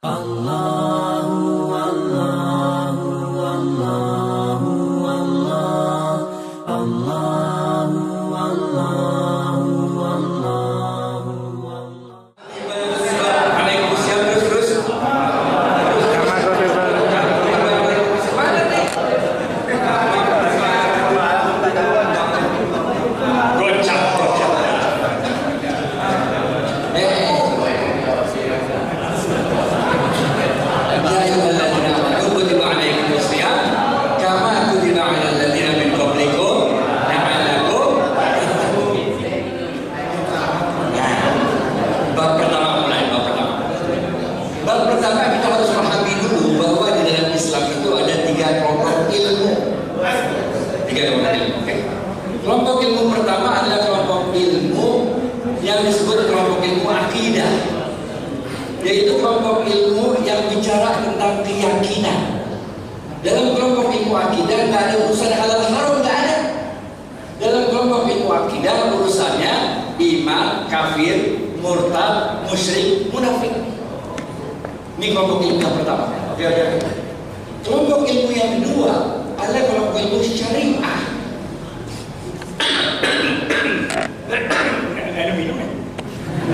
Allah. 0.00 0.77
ilmu 78.18 78.32
yang 78.34 78.52
kedua 78.58 78.94
adalah 79.38 79.62
kalau 79.70 79.94
ilmu 79.94 80.18
syariah. 80.26 80.74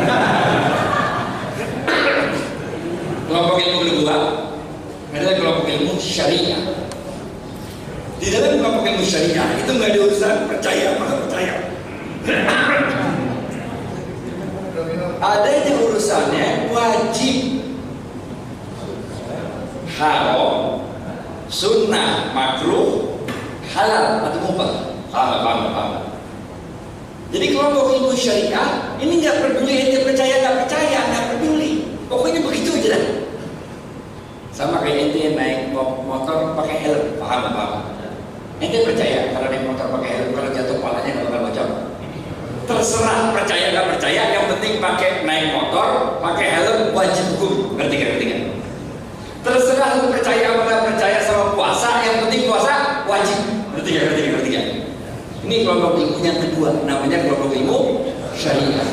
Ya? 0.05 0.19
Kelompok 3.25 3.57
ilmu 3.57 3.79
kedua 3.89 4.17
adalah 5.17 5.35
kelompok 5.41 5.67
ilmu 5.73 5.93
syariah. 5.97 6.61
Di 8.21 8.27
dalam 8.29 8.61
kelompok 8.61 8.85
ilmu 8.85 9.05
syariah 9.05 9.49
itu 9.65 9.71
nggak 9.73 9.89
ada 9.89 10.01
urusan 10.05 10.35
percaya 10.53 10.85
apa 11.01 11.05
percaya. 11.25 11.55
ada 15.25 15.49
yang 15.49 15.81
urusannya 15.89 16.69
wajib 16.69 17.65
haram 19.97 20.64
sunnah 21.55 22.35
makruh 22.35 23.15
halal 23.71 24.27
atau 24.27 24.41
mubah? 24.43 24.73
Paham 25.15 25.47
paham 25.47 25.71
paham 25.71 25.93
jadi 27.31 27.55
kelompok 27.55 27.95
ilmu 27.95 28.11
syariah 28.19 28.99
ini 28.99 29.23
nggak 29.23 29.39
peduli 29.39 29.95
dia 29.95 30.03
percaya 30.03 30.35
nggak 30.39 30.57
percaya 30.67 30.99
nggak 31.03 31.25
peduli. 31.35 31.83
Pokoknya 32.07 32.47
begitu 32.47 32.71
aja 32.79 32.95
lah 32.95 33.05
sama 34.55 34.87
kayak 34.87 35.11
ente 35.11 35.35
naik 35.35 35.75
motor 35.75 36.55
pakai 36.55 36.77
helm. 36.87 37.19
Paham 37.19 37.51
paham? 37.51 37.73
Ente 38.63 38.87
percaya 38.87 39.35
kalau 39.35 39.51
naik 39.51 39.67
motor 39.67 39.87
pakai 39.99 40.11
helm 40.15 40.29
kalau 40.31 40.51
jatuh 40.55 40.75
kepalanya 40.79 41.11
nggak 41.11 41.27
bakal 41.31 41.43
macam. 41.43 41.69
terserah 42.65 43.35
percaya 43.37 43.67
nggak 43.77 43.87
percaya 43.93 44.23
yang 44.33 44.47
penting 44.57 44.81
pakai 44.81 45.11
naik 45.27 45.53
motor 45.53 46.17
pakai 46.23 46.47
helm 46.55 46.95
wajib 46.95 47.27
hukum. 47.35 47.75
Ngerti 47.75 47.95
kan 47.99 48.07
ngerti 48.15 48.27
kan 48.31 48.41
terserah 49.45 49.91
lu 50.01 50.07
percaya 50.09 50.47
apa 50.57 50.64
ketiga, 53.95 54.11
ketiga, 54.11 54.37
ketiga. 54.43 54.63
Ini 55.45 55.57
kelompok 55.63 55.93
ilmu 56.01 56.19
yang 56.25 56.39
kedua, 56.41 56.69
namanya 56.89 57.19
kelompok 57.23 57.51
ilmu 57.53 57.79
syariah. 58.35 58.89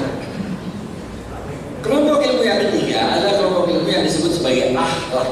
Kelompok 1.82 2.20
ilmu 2.22 2.42
yang 2.46 2.60
ketiga 2.70 3.00
adalah 3.18 3.34
kelompok 3.40 3.66
ilmu 3.72 3.88
yang 3.90 4.04
disebut 4.06 4.32
sebagai 4.38 4.76
akhlak. 4.78 5.30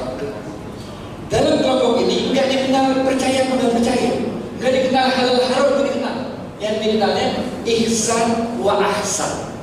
Dalam 1.29 1.61
kelompok 1.61 2.01
ini 2.01 2.33
nggak 2.33 2.47
dikenal 2.49 3.05
percaya 3.05 3.45
nggak 3.45 3.71
percaya, 3.77 4.11
nggak 4.57 4.71
dikenal 4.73 5.05
halal 5.13 5.37
haram 5.45 5.67
nggak 5.77 5.85
dikenal. 5.93 6.15
Yang 6.59 6.75
dikenalnya 6.81 7.27
ihsan 7.69 8.27
wa 8.57 8.81
ahsan. 8.81 9.53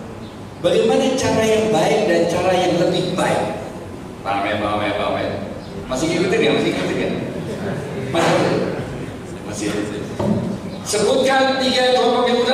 Bagaimana 0.63 1.13
cara 1.19 1.45
yang 1.45 1.69
baik 1.75 2.01
dan 2.09 2.23
cara 2.31 2.53
yang 2.55 2.75
lebih 2.81 3.13
baik? 3.19 3.43
Pamer, 4.23 4.55
ya, 4.55 4.57
pamer, 4.63 4.87
ya, 4.89 4.95
pamer. 4.99 5.29
Masih 5.87 6.07
ikutin 6.17 6.41
ya, 6.41 6.51
masih 6.55 6.71
ikutin 6.75 6.99
ya. 6.99 7.11
Masih 8.11 8.66
aziende. 9.57 10.01
Se 10.83 10.99
può 10.99 11.23
cambiare 11.23 11.95
proprio 11.95 12.46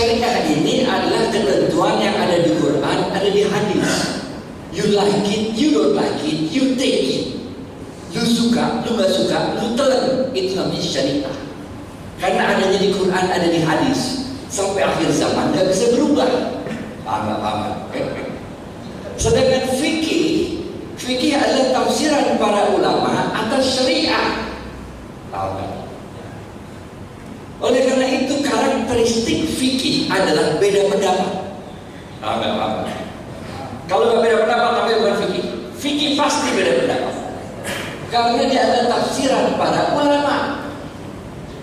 Syariah 0.00 0.48
ini 0.48 0.88
adalah 0.88 1.28
ketentuan 1.28 2.00
yang 2.00 2.16
ada 2.16 2.40
di 2.40 2.56
Quran, 2.56 3.12
ada 3.12 3.28
di 3.28 3.44
hadis. 3.44 4.16
You 4.72 4.96
like 4.96 5.28
it, 5.28 5.52
you 5.52 5.76
don't 5.76 5.92
like 5.92 6.24
it, 6.24 6.48
you 6.48 6.72
take 6.72 7.04
it. 7.04 7.24
Lu 8.16 8.24
suka, 8.24 8.80
lu 8.80 8.96
gak 8.96 9.12
suka, 9.12 9.60
lu 9.60 9.76
telan. 9.76 10.32
Itu 10.32 10.56
namanya 10.56 10.80
syariah. 10.80 11.36
Karena 12.16 12.48
adanya 12.48 12.80
di 12.80 12.96
Quran, 12.96 13.24
ada 13.28 13.44
di 13.44 13.60
hadis. 13.60 14.24
Sampai 14.48 14.88
akhir 14.88 15.12
zaman 15.12 15.52
gak 15.52 15.68
bisa 15.68 15.92
berubah. 15.92 16.64
Paham 17.04 17.36
gak 17.36 17.40
paham? 17.44 17.60
Sedangkan 19.20 19.68
fikih, 19.76 20.64
fikih 20.96 21.36
adalah 21.36 21.76
tafsiran 21.76 22.40
para 22.40 22.72
ulama 22.72 23.36
atas 23.36 23.76
syariah. 23.76 24.48
Paham 25.28 25.60
Oleh 27.60 27.84
karena 27.84 28.08
itu, 28.08 28.29
karakteristik 28.60 29.48
fikih 29.56 30.12
adalah 30.12 30.60
beda 30.60 30.92
pendapat. 30.92 31.32
Ah, 32.20 32.36
nggak 32.36 32.52
apa-apa. 32.52 32.82
Kalau 33.88 34.04
nggak 34.12 34.20
beda 34.20 34.36
pendapat, 34.44 34.70
tapi 34.76 34.90
bukan 35.00 35.16
fikih. 35.24 35.44
Fikih 35.80 36.10
pasti 36.20 36.48
beda 36.52 36.72
pendapat. 36.84 37.14
Karena 38.12 38.42
dia 38.50 38.60
ada 38.68 38.80
tafsiran 38.90 39.56
pada 39.56 39.96
ulama. 39.96 40.36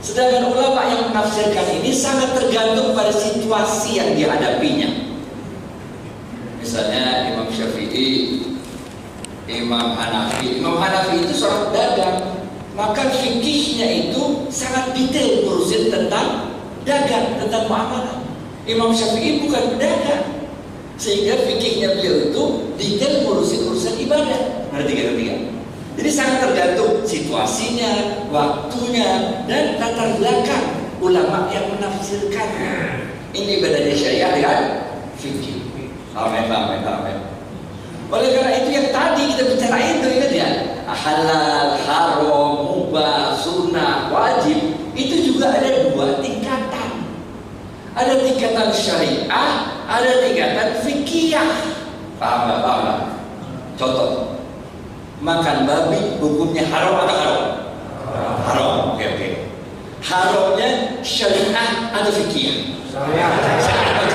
Sedangkan 0.01 0.49
ulama 0.49 0.87
yang 0.87 1.11
menafsirkan 1.11 1.67
ini 1.83 1.91
sangat 1.91 2.33
tergantung 2.33 2.95
pada 2.95 3.11
situasi 3.11 3.99
yang 3.99 4.15
dihadapinya. 4.15 4.87
Misalnya 6.63 7.35
Imam 7.35 7.51
Syafi'i, 7.51 8.39
Imam 9.47 9.99
Hanafi. 9.99 10.63
Imam 10.63 10.79
Hanafi 10.79 11.27
itu 11.27 11.33
seorang 11.35 11.71
pedagang, 11.71 12.19
maka 12.79 13.11
fikihnya 13.11 14.07
itu 14.07 14.47
sangat 14.47 14.95
detail 14.95 15.43
urusin 15.43 15.91
tentang 15.91 16.46
dagang 16.87 17.35
tentang 17.43 17.67
muamalah. 17.67 18.23
Imam 18.63 18.95
Syafi'i 18.95 19.43
bukan 19.43 19.75
pedagang. 19.75 20.25
Sehingga 20.97 21.45
fikihnya 21.45 21.99
beliau 21.99 22.15
itu 22.31 22.43
detail 22.79 23.21
ngurusin 23.21 23.69
urusan 23.69 23.95
ibadah. 24.01 24.71
Ngerti 24.73 24.91
kita 24.97 25.11
ngerti? 25.13 25.45
Jadi 25.97 26.09
sangat 26.13 26.37
tergantung 26.45 27.05
situasinya, 27.05 28.25
waktunya, 28.33 29.41
dan 29.45 29.77
latar 29.77 30.17
belakang 30.17 30.65
ulama 31.01 31.49
yang 31.53 31.69
menafsirkan. 31.73 32.49
Ini 33.33 33.61
badannya 33.61 33.93
syariah 33.93 34.31
dengan 34.33 34.61
fikih. 35.21 35.61
Amin, 36.17 36.49
amin, 36.49 36.81
amin. 36.81 37.17
Oleh 38.09 38.29
karena 38.33 38.51
itu 38.63 38.69
yang 38.73 38.89
tadi 38.89 39.21
kita 39.35 39.43
bicara 39.53 39.77
itu 39.83 40.07
ingat 40.17 40.31
ya 40.33 40.49
halal, 40.87 41.75
haram, 41.83 42.55
mubah, 42.71 43.35
sunnah, 43.35 44.07
wajib 44.09 44.79
itu 44.95 45.33
juga 45.33 45.59
ada 45.59 45.91
dua 45.91 46.23
ada 47.97 48.13
tingkatan 48.21 48.69
syariah, 48.69 49.73
ada 49.89 50.11
tingkatan 50.21 50.69
fikih. 50.85 51.33
Paham 52.21 52.39
nggak? 52.45 52.59
Paham 52.61 52.79
gak? 52.85 52.99
Contoh, 53.73 54.37
makan 55.17 55.65
babi 55.65 56.21
hukumnya 56.21 56.61
haram 56.69 56.93
atau 56.93 57.17
haram? 57.17 57.41
Haram. 58.45 58.93
Oke 58.93 59.01
okay, 59.01 59.07
oke. 59.09 59.17
Okay. 59.17 59.31
Haramnya 60.05 60.69
syariah 61.01 61.69
atau 61.89 62.11
fikih? 62.13 62.77
Syariah. 62.85 64.06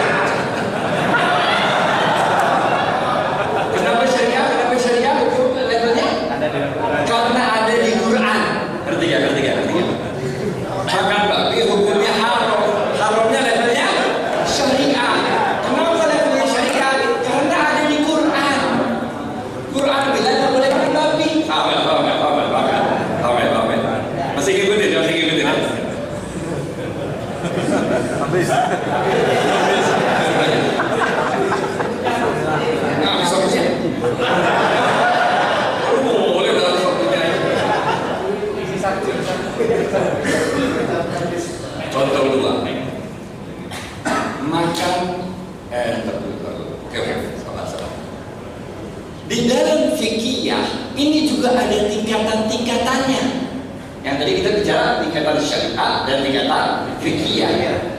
Tadi 54.22 54.38
kita 54.38 54.54
bicara 54.54 55.02
tingkatan 55.02 55.34
syariah 55.42 56.06
dan 56.06 56.22
tingkatan 56.22 56.86
fikih. 57.02 57.42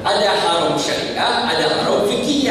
Ada 0.08 0.40
haram 0.40 0.80
syariah, 0.80 1.52
ada 1.52 1.68
haram 1.68 2.08
fikih. 2.08 2.48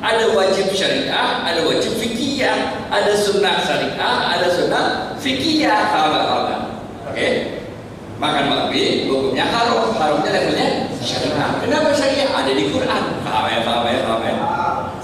Ada 0.00 0.32
wajib 0.32 0.72
syariah, 0.72 1.44
ada 1.44 1.60
wajib 1.68 2.00
fikih. 2.00 2.48
Ada 2.88 3.12
sunnah 3.20 3.60
syariah, 3.60 4.16
ada 4.24 4.48
sunnah 4.48 5.12
fikih. 5.20 5.68
Nggak? 5.68 6.64
Oke. 7.12 7.60
Makan 8.16 8.44
babi, 8.48 9.04
hukumnya 9.04 9.44
haram, 9.52 9.92
haramnya 10.00 10.30
levelnya 10.40 10.88
syariah. 11.04 11.60
Kenapa 11.60 11.92
syariah? 11.92 12.24
Ada 12.32 12.52
di 12.56 12.72
Quran. 12.72 13.20
Paham 13.20 13.44
ya, 13.52 13.60
paham 13.68 13.84
ya, 13.84 14.00
paham 14.00 14.22
ya. 14.24 14.34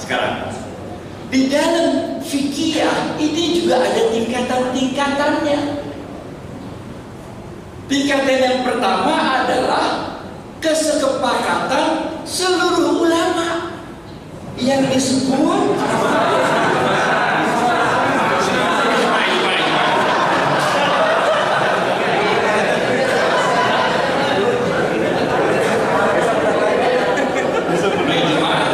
Sekarang, 0.00 0.56
di 1.28 1.52
dalam 1.52 2.16
fikih 2.24 2.80
ini 3.20 3.60
juga 3.60 3.84
ada 3.84 4.08
tingkatan-tingkatannya. 4.08 5.84
Tingkatan 7.86 8.38
yang 8.42 8.58
pertama 8.66 9.46
adalah 9.46 10.18
kesepakatan 10.58 12.18
seluruh 12.26 13.06
ulama. 13.06 13.70
Yang 14.56 14.98
disebut 14.98 15.36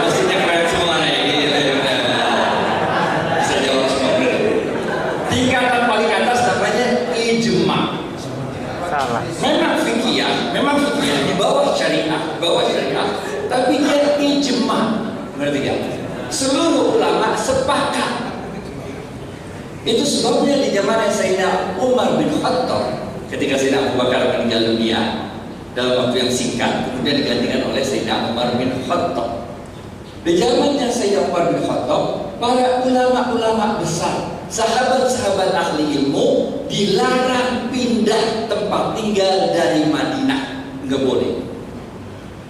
Mestinya 0.03 0.37
keren 0.45 0.65
semua 0.71 0.95
nih. 1.03 1.17
Gila, 1.25 1.59
gila. 1.63 1.97
Bisa 3.43 3.55
jawab 3.65 3.87
semua 3.91 4.11
bener. 4.19 4.37
Tingkatan 5.31 5.81
paling 5.89 6.11
atas 6.11 6.41
namanya 6.47 6.87
ijma. 7.17 7.79
Salah. 8.93 9.25
Memang 9.41 9.75
fikih, 9.81 10.21
memang 10.53 10.77
fikih 10.85 11.33
di 11.33 11.35
bawah 11.41 11.73
syariah, 11.73 12.21
di 12.37 12.39
bawah 12.45 12.63
syariah, 12.69 13.09
tapi 13.49 13.81
dia 13.81 14.21
ijma. 14.21 14.81
Ngerti 15.41 15.59
gak? 15.65 15.79
Seluruh 16.29 17.01
ulama 17.01 17.33
sepakat. 17.33 18.13
Itu 19.83 20.05
sebabnya 20.05 20.63
di 20.63 20.77
zaman 20.77 21.11
Sayyidina 21.11 21.75
Umar 21.81 22.21
bin 22.21 22.31
Khattab 22.39 23.03
ketika 23.53 23.69
Sayyidina 23.69 23.85
Abu 23.85 23.95
Bakar 24.01 24.21
meninggal 24.33 24.63
dunia 24.73 25.01
dalam 25.77 25.93
waktu 26.01 26.17
yang 26.25 26.33
singkat 26.33 26.73
kemudian 26.89 27.21
digantikan 27.21 27.61
oleh 27.69 27.85
Sayyidina 27.85 28.33
Umar 28.33 28.57
bin 28.57 28.73
Khattab. 28.89 29.29
Di 30.25 30.41
zamannya 30.41 30.89
Sayyidina 30.89 31.29
Umar 31.29 31.53
bin 31.53 31.61
Khattab, 31.61 32.33
para 32.41 32.81
ulama-ulama 32.81 33.77
besar, 33.77 34.41
sahabat-sahabat 34.49 35.53
ahli 35.53 35.85
ilmu 36.01 36.65
dilarang 36.73 37.69
pindah 37.69 38.49
tempat 38.49 38.97
tinggal 38.97 39.53
dari 39.53 39.85
Madinah. 39.85 40.65
Nggak 40.89 41.01
boleh. 41.05 41.45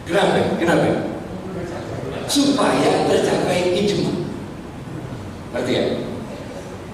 Kenapa? 0.07 0.39
Kenapa? 0.55 0.91
Supaya 2.31 3.11
tercapai 3.11 3.75
ijma. 3.75 4.23
Ngerti 5.51 5.73
ya? 5.75 5.85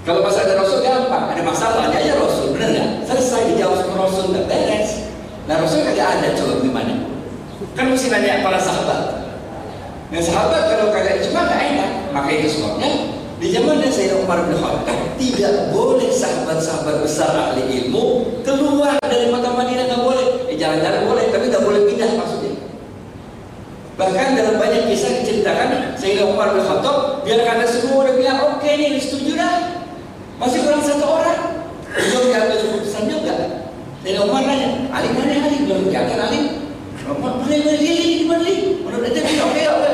Kalau 0.08 0.24
pas 0.24 0.40
ada 0.40 0.56
Rasul 0.56 0.80
gampang, 0.80 1.36
ada 1.36 1.42
masalah 1.44 1.92
aja 1.92 2.16
Rasul, 2.16 2.56
bener 2.56 2.72
nggak? 2.72 2.88
Selesai 3.04 3.52
dijawab 3.52 3.76
sama 3.84 4.08
Rasul 4.08 4.32
nggak 4.32 4.48
beres. 4.48 5.04
Nah 5.44 5.60
Rasul 5.60 5.84
kagak 5.84 6.08
ada, 6.16 6.32
coba 6.32 6.64
gimana? 6.64 6.94
Kan 7.76 7.92
mesti 7.92 8.08
nanya 8.08 8.40
para 8.40 8.56
sahabat. 8.56 9.28
Nah 10.08 10.22
sahabat 10.24 10.72
kalau 10.72 10.96
kagak 10.96 11.20
ijma 11.20 11.44
nggak 11.44 11.60
enak, 11.60 11.90
maka 12.16 12.28
itu 12.32 12.56
sebabnya 12.56 13.20
di 13.36 13.52
zaman 13.52 13.84
Sayyidina 13.84 14.24
Umar 14.24 14.48
bin 14.48 14.56
Khattab 14.56 14.98
tidak 15.20 15.54
boleh 15.76 16.08
sahabat-sahabat 16.08 17.04
besar 17.04 17.28
ahli 17.36 17.68
ilmu 17.68 18.04
keluar 18.48 18.96
dari 19.04 19.28
kota 19.28 19.60
Madinah 19.60 19.92
nggak 19.92 20.02
boleh. 20.08 20.48
Eh, 20.48 20.56
jalan-jalan 20.56 21.04
boleh, 21.04 21.28
tapi 21.28 21.52
nggak 21.52 21.64
boleh 21.68 21.84
pindah 21.84 22.16
maksudnya. 22.16 22.56
Bahkan 24.00 24.28
dalam 24.40 24.56
banyak 24.56 24.88
kisah 24.88 25.20
diceritakan 25.20 26.00
Sayyidina 26.00 26.32
Umar 26.32 26.56
bin 26.56 26.64
Khattab 26.64 27.28
biar 27.28 27.44
karena 27.44 27.68
semua 27.68 28.08
udah 28.08 28.14
bilang 28.16 28.56
oke 28.56 28.64
nih 28.64 28.96
setuju 28.96 29.36
dah. 29.36 29.77
Masih 30.38 30.58
kurang 30.62 30.82
satu 30.82 31.06
orang. 31.06 31.40
Belum 31.90 32.24
diambil 32.30 32.56
keputusan 32.62 33.10
juga. 33.10 33.34
Sayyidina 34.02 34.24
Umar 34.24 34.42
nanya, 34.46 34.86
Ali 34.94 35.08
mana 35.12 35.34
Ali? 35.42 35.56
Belum 35.66 35.90
diangkat 35.90 36.18
Ali. 36.18 36.40
Umar 37.08 37.42
boleh 37.42 37.58
boleh 37.64 37.80
di 37.82 38.24
mana 38.28 38.42
li? 38.46 38.54
Menurut 38.84 39.10
dia 39.10 39.22
bilang 39.26 39.50
oke 39.50 39.62
oke. 39.66 39.92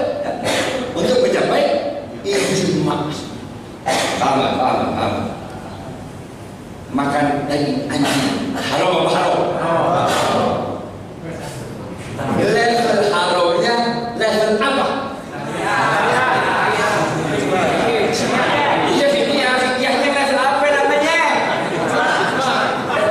Untuk 0.94 1.18
mencapai 1.24 1.62
ijma. 2.26 2.96
Paham 4.18 4.34
nggak? 4.38 4.52
Paham? 4.58 4.78
Paham? 4.94 5.14
Makan 6.94 7.26
daging 7.50 7.90
anjing 7.90 8.54
haram 8.54 9.02
apa 9.02 9.10
haram? 9.10 9.42
Level 12.38 12.98
haramnya 13.10 13.76
level 14.14 14.50
apa? 14.62 14.86
Iya 18.94 19.06
fikih, 19.10 19.42
fikihnya 19.42 20.10
level 20.14 20.38
apa 20.38 20.66
namanya? 20.70 21.18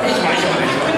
Ijma, 0.07 0.31
ijma, 0.31 0.59
ijma. 0.63 0.93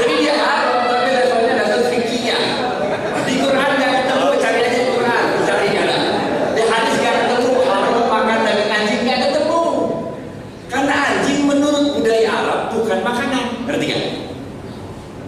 Jadi 0.00 0.14
dia 0.16 0.34
haram 0.36 0.88
tapi 0.88 1.10
levelnya 1.12 1.54
level 1.60 1.82
fikih 1.92 2.22
Di 3.28 3.34
Quran 3.36 3.70
nggak 3.76 3.92
ketemu 4.00 4.28
cari 4.40 4.58
aja 4.64 4.78
di 4.80 4.90
Quran 4.90 5.24
cari 5.44 5.68
ada. 5.76 5.98
Di 6.56 6.62
hadis 6.64 6.94
nggak 6.98 7.14
ketemu 7.20 7.52
haram 7.68 7.94
makan 8.08 8.38
daging 8.46 8.70
anjing 8.72 9.00
nggak 9.04 9.18
ketemu. 9.28 9.62
Karena 10.70 10.94
anjing 11.12 11.38
menurut 11.46 11.84
budaya 11.98 12.30
Arab 12.30 12.60
bukan 12.74 12.98
makanan, 13.04 13.44
ngerti 13.68 13.84
nggak? 13.86 14.04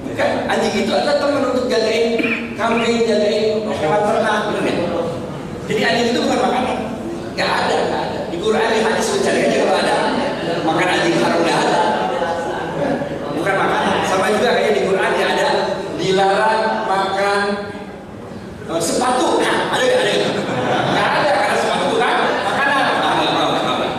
Bukan. 0.08 0.30
Anjing 0.50 0.74
itu 0.84 0.90
adalah 0.92 1.16
teman 1.20 1.42
untuk 1.52 1.66
jagain 1.70 2.06
kambing, 2.56 2.98
jagain 3.06 3.44
hewan 3.66 4.00
ternak, 4.06 4.40
benar 4.50 4.60
nggak? 4.62 4.78
Jadi 5.68 5.80
anjing 5.84 6.06
itu 6.14 6.20
bukan 6.24 6.40
makanan. 6.40 6.76
Nggak 7.32 7.50
ada, 7.50 7.76
nggak 7.86 8.02
ada. 8.06 8.18
Di 8.32 8.36
Quran 8.40 8.68
di 8.72 8.80
hadis 8.82 9.06
lu 9.12 9.18
cari 9.24 9.40
aja 9.46 9.56
kalau 9.62 9.76
ada. 9.78 9.96
Makan 10.62 10.86
anjing 10.88 11.16
haram 11.22 11.40
nggak 11.42 11.58
ada 11.58 11.80
bukan 13.32 13.54
makanan 13.58 14.06
sama 14.06 14.26
juga 14.30 14.54
kayak 14.54 14.72
di 14.78 14.82
Quran 14.86 15.12
ya 15.18 15.26
ada 15.34 15.48
dilarang 15.98 16.62
makan 16.86 17.40
eh, 18.70 18.78
sepatu 18.82 19.42
nah 19.42 19.74
ada 19.74 19.82
nggak 19.82 20.02
ada 20.06 20.12
nggak? 20.14 20.34
nggak 20.94 21.08
ada 21.10 21.30
karena 21.34 21.56
sepatu 21.58 21.84
bukan 21.90 22.14
makanan 22.46 22.78
Tahu 23.02 23.14
nggak? 23.18 23.32
Tahu 23.34 23.48
nggak? 23.50 23.62
Tahu 23.66 23.76
nggak? 23.82 23.92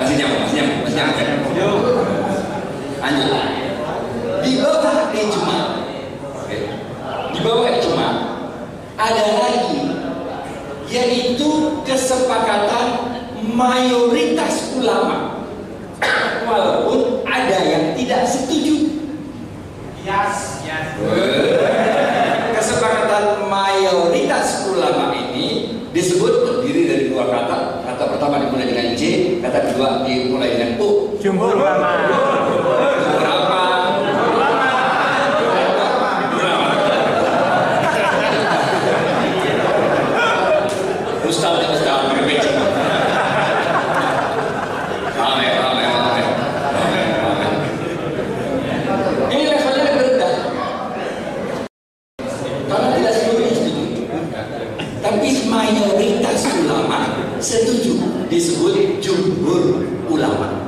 masih 0.00 0.14
nyambung 0.16 0.40
masih 0.40 0.56
nyambung 0.56 0.80
masih 0.80 0.96
nyambung 0.96 1.14
kan? 1.14 1.28
lanjut 3.04 3.30
di 4.44 4.50
bawah 4.56 4.96
ijma 5.12 5.58
Oke. 6.40 6.56
di 7.36 7.38
bawah 7.44 7.68
ijma 7.68 8.08
ada 8.96 9.24
lagi 9.36 9.64
kesepakatan 11.84 12.86
mayoritas 13.54 14.72
ulama 14.76 15.46
walaupun 16.48 17.22
ada 17.24 17.58
yang 17.64 17.84
tidak 17.96 18.26
setuju 18.26 18.96
Yes, 20.04 20.60
yes. 20.68 21.00
Kesepakatan 23.24 23.48
mayoritas 23.48 24.68
ulama 24.68 25.16
ini 25.16 25.80
disebut 25.96 26.44
terdiri 26.44 26.82
dari 26.84 27.04
dua 27.08 27.24
kata. 27.28 27.80
Kata 27.84 28.04
pertama 28.16 28.42
dimulai 28.42 28.68
dengan 28.68 28.92
J 28.92 29.02
kata 29.40 29.58
kedua 29.72 30.04
dimulai 30.04 30.50
dengan 30.58 30.70
U. 30.82 31.16
Jumhur 31.22 31.56
ulama. 31.56 31.90
berapa 33.24 33.62
Ustaz 41.24 41.52
dan 41.56 41.70
Ustaz 41.72 41.98
berbeda. 42.12 42.52
Rame, 45.16 45.48
rame, 45.56 45.84
rame. 45.88 46.22
Rame, 46.76 47.02
rame. 47.24 47.46
Ini 49.32 49.44
levelnya 49.48 49.82
lebih 49.88 50.04
rendah. 50.04 50.34
Karena 52.68 52.88
tidak 52.98 53.12
seluruhnya 53.14 53.52
setuju. 53.54 53.82
Tapi 55.04 55.28
mayoritas 55.46 56.42
ulama 56.64 56.98
setuju 57.38 57.94
disebut 58.32 58.98
jumhur 58.98 59.84
ulama. 60.10 60.64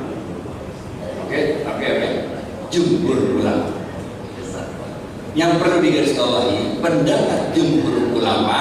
Oke, 1.27 1.65
oke, 1.67 1.85
oke. 1.85 2.09
Jumhur 2.71 3.19
ulama. 3.43 3.75
Yang 5.37 5.53
perlu 5.61 5.79
digarisbawahi, 5.85 6.81
pendapat 6.81 7.53
jumhur 7.53 8.13
ulama 8.17 8.61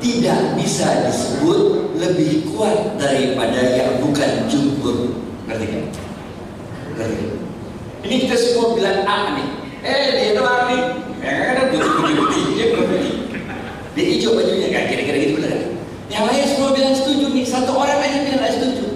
tidak 0.00 0.56
bisa 0.56 1.08
disebut 1.08 1.92
lebih 1.96 2.52
kuat 2.52 2.96
daripada 3.00 3.60
yang 3.72 4.00
bukan 4.00 4.48
jumhur. 4.48 5.16
Ngerti 5.48 5.66
kan? 5.66 5.84
Ngerti 6.96 7.14
kan? 7.20 7.32
Ini 8.04 8.14
kita 8.28 8.36
semua 8.36 8.76
bilang 8.76 9.04
A 9.08 9.36
nih. 9.36 9.48
Eh, 9.82 10.04
dia 10.16 10.30
doang 10.36 10.72
nih. 10.72 10.82
Ya 11.24 11.32
kan 11.52 11.56
ada 11.68 11.76
putih-putih, 11.80 12.44
dia 12.54 12.66
belum 12.76 12.86
putih. 12.92 13.14
Dia 13.96 14.04
hijau 14.12 14.36
bajunya 14.36 14.68
kan, 14.68 14.84
kira-kira 14.92 15.16
gitu 15.16 15.32
benar 15.40 15.50
kan? 15.56 15.64
Yang 16.12 16.24
lain 16.28 16.44
semua 16.52 16.70
bilang 16.76 16.94
setuju 16.94 17.24
nih, 17.32 17.44
satu 17.48 17.72
orang 17.72 17.98
aja 17.98 18.18
bilang 18.22 18.40
nggak 18.44 18.54
setuju. 18.60 18.86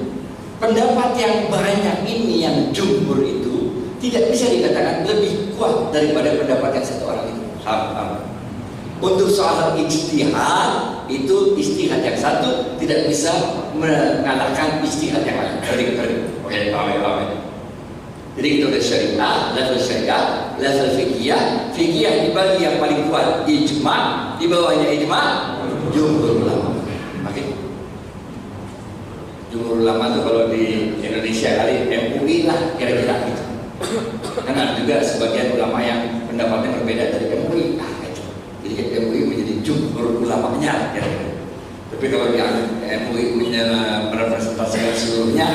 Pendapat 0.61 1.11
yang 1.17 1.49
banyak 1.49 1.97
ini 2.05 2.45
yang 2.45 2.57
jumhur 2.71 3.25
itu 3.25 3.81
tidak 3.97 4.29
bisa 4.29 4.53
dikatakan 4.53 5.09
lebih 5.09 5.57
kuat 5.57 5.89
daripada 5.89 6.37
pendapat 6.37 6.71
yang 6.77 6.87
satu 6.87 7.05
orang 7.09 7.25
itu. 7.33 7.43
Paham, 7.65 7.83
paham. 7.97 8.21
Untuk 9.01 9.33
soal 9.91 9.99
ijtihad 9.99 10.73
itu 11.11 11.37
istihad 11.59 12.01
yang 12.07 12.15
satu 12.15 12.79
tidak 12.79 13.11
bisa 13.11 13.35
mengalahkan 13.75 14.79
istihad 14.87 15.27
yang 15.27 15.43
lain. 15.43 15.59
Ngerti, 15.67 15.83
ngerti? 15.99 16.17
Oke, 16.47 16.59
paham 16.71 16.87
ya, 16.95 16.99
ya. 17.03 17.37
Jadi 18.39 18.47
kita 18.57 18.65
udah 18.71 18.83
syariah, 18.83 19.37
level 19.59 19.79
syariah, 19.83 20.25
level 20.57 20.89
fikih, 20.95 21.35
fikih 21.75 22.31
dibagi 22.31 22.63
yang 22.63 22.79
paling 22.79 23.11
kuat 23.11 23.43
ijma, 23.45 23.99
di 24.39 24.47
bawahnya 24.47 24.87
ijma, 25.03 25.23
jumhur 25.91 26.47
ulama. 26.47 26.79
Oke. 27.27 27.43
Jumhur 29.51 29.83
ulama 29.83 30.15
itu 30.15 30.21
kalau 30.23 30.43
di 30.47 30.63
Indonesia 31.03 31.51
kali 31.59 31.91
MUI 31.91 32.37
lah 32.47 32.61
kira-kira. 32.79 33.19
Kan 34.47 34.55
ada 34.55 34.79
juga 34.79 35.03
sebagian 35.03 35.59
ulama 35.59 35.83
yang 35.83 36.23
pendapatnya 36.31 36.79
berbeda 36.81 37.05
dari 37.11 37.27
MUI. 37.35 37.90
Jadi 38.71 39.03
MUI 39.03 39.21
menjadi 39.27 39.55
jumhur 39.67 40.23
ulamanya 40.23 40.95
kira-kira. 40.95 41.43
Tapi 41.91 42.07
kalau 42.07 42.31
yang 42.39 42.79
MUI 42.79 43.35
punya 43.35 43.67
merepresentasikan 44.15 44.95
seluruhnya, 44.95 45.49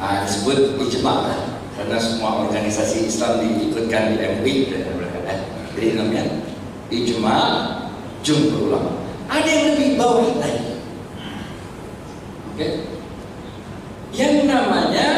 ah, 0.00 0.24
disebut 0.24 0.80
ijma 0.80 1.14
lah 1.28 1.40
karena 1.76 2.00
semua 2.00 2.48
organisasi 2.48 3.04
Islam 3.04 3.44
diikutkan 3.44 4.16
di 4.16 4.16
MUI 4.16 4.54
eh, 4.72 5.38
jadi 5.74 6.00
namanya 6.00 6.24
ijma 6.88 7.36
jumhur 8.24 8.72
ulama. 8.72 9.04
Ada 9.28 9.50
yang 9.50 9.66
lebih 9.76 9.88
bawah 10.00 10.24
lagi. 10.40 10.80
Oke? 12.54 12.66
Yang 14.16 14.34
namanya 14.48 15.08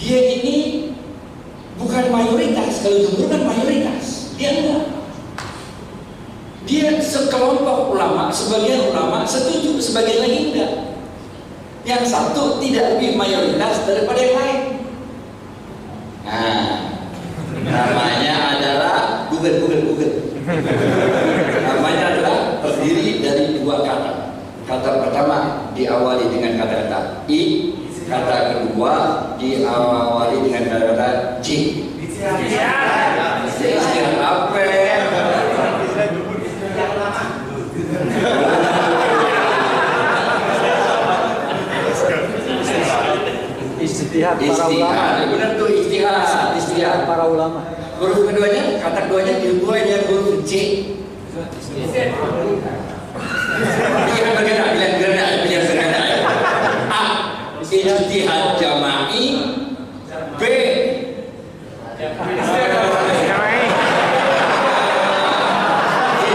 dia 0.00 0.18
ini 0.18 0.56
bukan 1.78 2.04
mayoritas. 2.10 2.82
Kalau 2.82 2.98
jumhur 3.06 3.30
kan 3.30 3.46
mayoritas. 3.46 4.34
Dia 4.34 4.50
enggak 4.58 4.91
dia 6.72 6.96
sekelompok 7.04 7.92
ulama 7.92 8.32
sebagian 8.32 8.88
ulama 8.88 9.28
setuju 9.28 9.76
sebagian 9.76 10.24
lagi 10.24 10.38
enggak 10.48 10.72
yang 11.84 12.00
satu 12.00 12.56
tidak 12.64 12.96
lebih 12.96 13.20
mayoritas 13.20 13.84
daripada 13.84 14.16
yang 14.16 14.36
lain. 14.40 14.60
Nah, 16.22 16.94
namanya 17.60 18.34
adalah 18.56 18.96
Google, 19.28 19.66
Google, 19.66 19.82
Google. 19.92 20.14
namanya 21.60 22.04
adalah 22.16 22.38
terdiri 22.64 23.20
dari 23.20 23.60
dua 23.60 23.84
kata. 23.84 24.12
Kata 24.64 24.90
pertama 25.04 25.68
diawali 25.76 26.30
dengan 26.32 26.56
kata-kata 26.56 27.28
i, 27.28 27.74
kata 28.08 28.36
kedua 28.56 28.94
diawali 29.36 30.36
dengan 30.48 30.62
kata-kata 30.72 31.08
j. 31.44 31.46
Istilah 32.00 33.84
apa? 34.22 34.81
Istihad 44.12 44.36
para 44.36 44.68
ulama. 44.68 44.92
Istihad, 44.92 45.24
benar 45.32 45.50
tuh 45.56 45.68
istihad, 45.72 46.20
Istihad 46.20 46.52
istihad. 46.60 47.00
para 47.08 47.24
ulama. 47.32 47.60
Huruf 47.96 48.28
keduanya, 48.28 48.76
kata 48.76 49.08
keduanya 49.08 49.40
dibuat 49.40 49.88
dengan 49.88 50.04
huruf 50.12 50.44
C. 50.44 50.52
Biar 54.12 54.28
berganda, 54.36 54.64
biar 54.76 54.90
berganda, 55.00 55.24
biar 55.48 55.62
berganda. 55.64 56.00
A. 56.92 57.02
Ijtihad 57.64 58.60
jama'i. 58.60 59.24
B. 60.36 60.42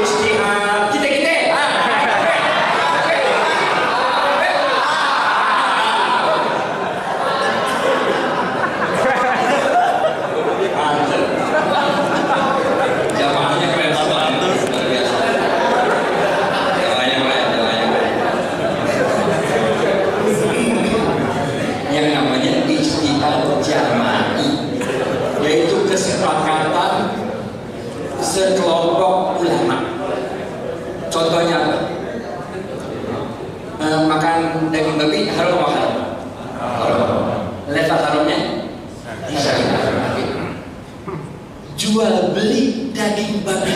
Ijtihad 0.01 0.89
kita 0.89 1.07
kita. 1.13 1.35
Jamaahnya 13.17 13.67
keren 13.73 13.91
banget. 13.95 14.53
Luar 14.69 14.85
biasa. 14.87 15.17
Jamaahnya 16.77 17.17
keren, 17.17 17.45
jamaahnya 17.55 17.87
keren. 17.89 18.15
Yang 21.87 22.07
namanya 22.13 22.51
ijtihad 22.69 23.37
jama'i 23.63 24.49
yaitu 25.41 25.77
kesepakatan 25.87 26.93
sekelompok 28.19 29.39
ulama. 29.39 29.77
Contohnya 31.07 31.55
apa? 31.63 31.77
Eh, 33.77 33.99
makan 34.09 34.37
daging 34.73 34.97
babi 34.99 35.29
haram 35.31 35.63
apa 35.63 35.69
haram? 35.71 35.93
Haram. 36.59 37.09
Level 37.71 37.99
haramnya? 38.03 38.39
Syariat. 39.31 39.85
Jual 41.77 42.33
beli 42.33 42.89
daging 43.47 43.63
babi 43.63 43.75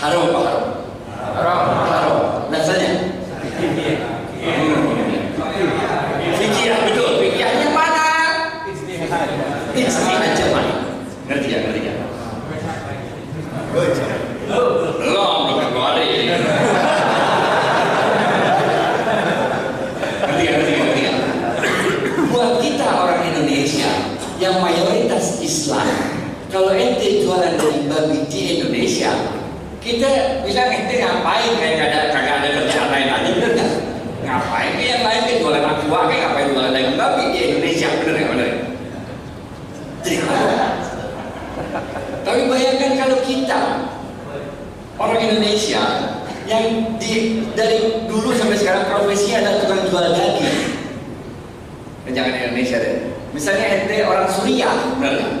haram 0.00 0.32
apa 0.32 0.40
haram? 0.40 0.64
Haram. 1.36 1.60
Haram. 1.84 2.16
Levelnya? 2.48 2.92
Fikih 6.36 6.66
betul. 6.88 7.10
Fikihnya 7.20 7.68
mana? 7.72 8.08
Ijtihad 9.76 10.32
jama'i. 10.36 10.72
Ngerti 11.28 11.48
ya? 11.52 11.58
Ngerti 11.68 11.80
ya? 11.84 11.94
Belum, 14.46 14.68
belum 14.96 15.58
kembali. 15.60 16.08
Ngerti 20.24 20.42
ya? 20.44 20.50
Ngerti 20.56 20.72
ya? 20.72 20.80
Ngerti 20.80 21.02
ya? 21.04 21.12
Buat 22.32 22.50
kita 22.64 22.88
orang 22.88 23.20
Indonesia 23.32 23.90
yang 24.40 24.60
mayoritas 24.60 25.40
Islam, 25.44 25.88
kalau 26.52 26.72
ente 26.72 27.24
jualan 27.24 27.56
daging 27.56 27.88
babi 27.88 28.24
di 28.28 28.60
Indonesia, 28.60 29.12
kita 29.82 30.40
bilang 30.44 30.70
ente 30.72 30.94
ngapain 31.00 31.52
kayak 31.58 31.74
gak 31.78 31.88
ada 31.90 32.00
kagak 32.12 32.36
ada 32.42 32.48
kerjaan 32.60 32.88
lain 32.92 33.08
aja 33.12 33.30
bener 33.34 33.50
nggak? 33.56 33.72
Ngapain 34.26 34.72
kayak 34.74 34.90
yang 34.98 35.04
lain 35.04 35.20
kayak 35.26 35.38
jualan 35.42 35.64
aqua 35.64 36.00
kayak 36.10 36.20
ngapain 36.26 36.48
jualan 36.52 36.72
daging 36.74 36.96
babi 36.98 37.24
di 37.32 37.38
Indonesia 37.50 37.88
bener 38.00 38.14
nggak 38.14 38.30
bener? 38.32 38.50
Tidak. 40.06 40.70
Tapi 42.26 42.40
bayangkan 42.50 42.92
kalau 42.98 43.18
kita 43.26 43.60
orang 44.98 45.20
Indonesia 45.22 45.82
yang 46.46 46.94
di 47.00 47.42
dari 47.58 48.06
dulu 48.06 48.30
sampai 48.34 48.58
sekarang 48.58 48.86
profesinya 48.86 49.42
adalah 49.42 49.56
tukang 49.66 49.82
jual 49.90 50.04
daging. 50.14 50.58
Dan 52.06 52.10
jangan 52.14 52.32
di 52.34 52.38
Indonesia 52.42 52.76
deh. 52.78 52.96
Misalnya 53.34 53.66
ente 53.66 53.96
orang 54.06 54.30
Suriah, 54.30 54.78
benar 54.96 55.12
nggak? 55.18 55.34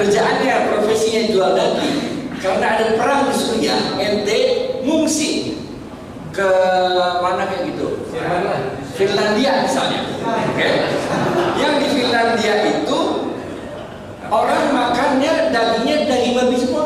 Kerjaannya 0.00 0.54
profesinya 0.72 1.22
jual 1.28 1.50
daging. 1.52 1.98
Karena 2.40 2.66
ada 2.72 2.96
perang 2.96 3.28
di 3.28 3.36
Suriah, 3.36 4.00
ente 4.00 4.38
mengungsi 4.80 5.60
ke 6.32 6.48
mana 7.20 7.44
kayak 7.44 7.68
gitu? 7.68 8.08
Finlandia 8.96 9.60
misalnya. 9.60 10.08
Oke. 10.24 10.68
Yang 11.60 11.74
di 11.84 11.88
Finlandia 12.00 12.54
itu 12.80 13.00
orang 14.32 14.64
makannya 14.72 15.52
dagingnya 15.52 15.96
daging 16.08 16.32
babi 16.32 16.56
semua. 16.56 16.84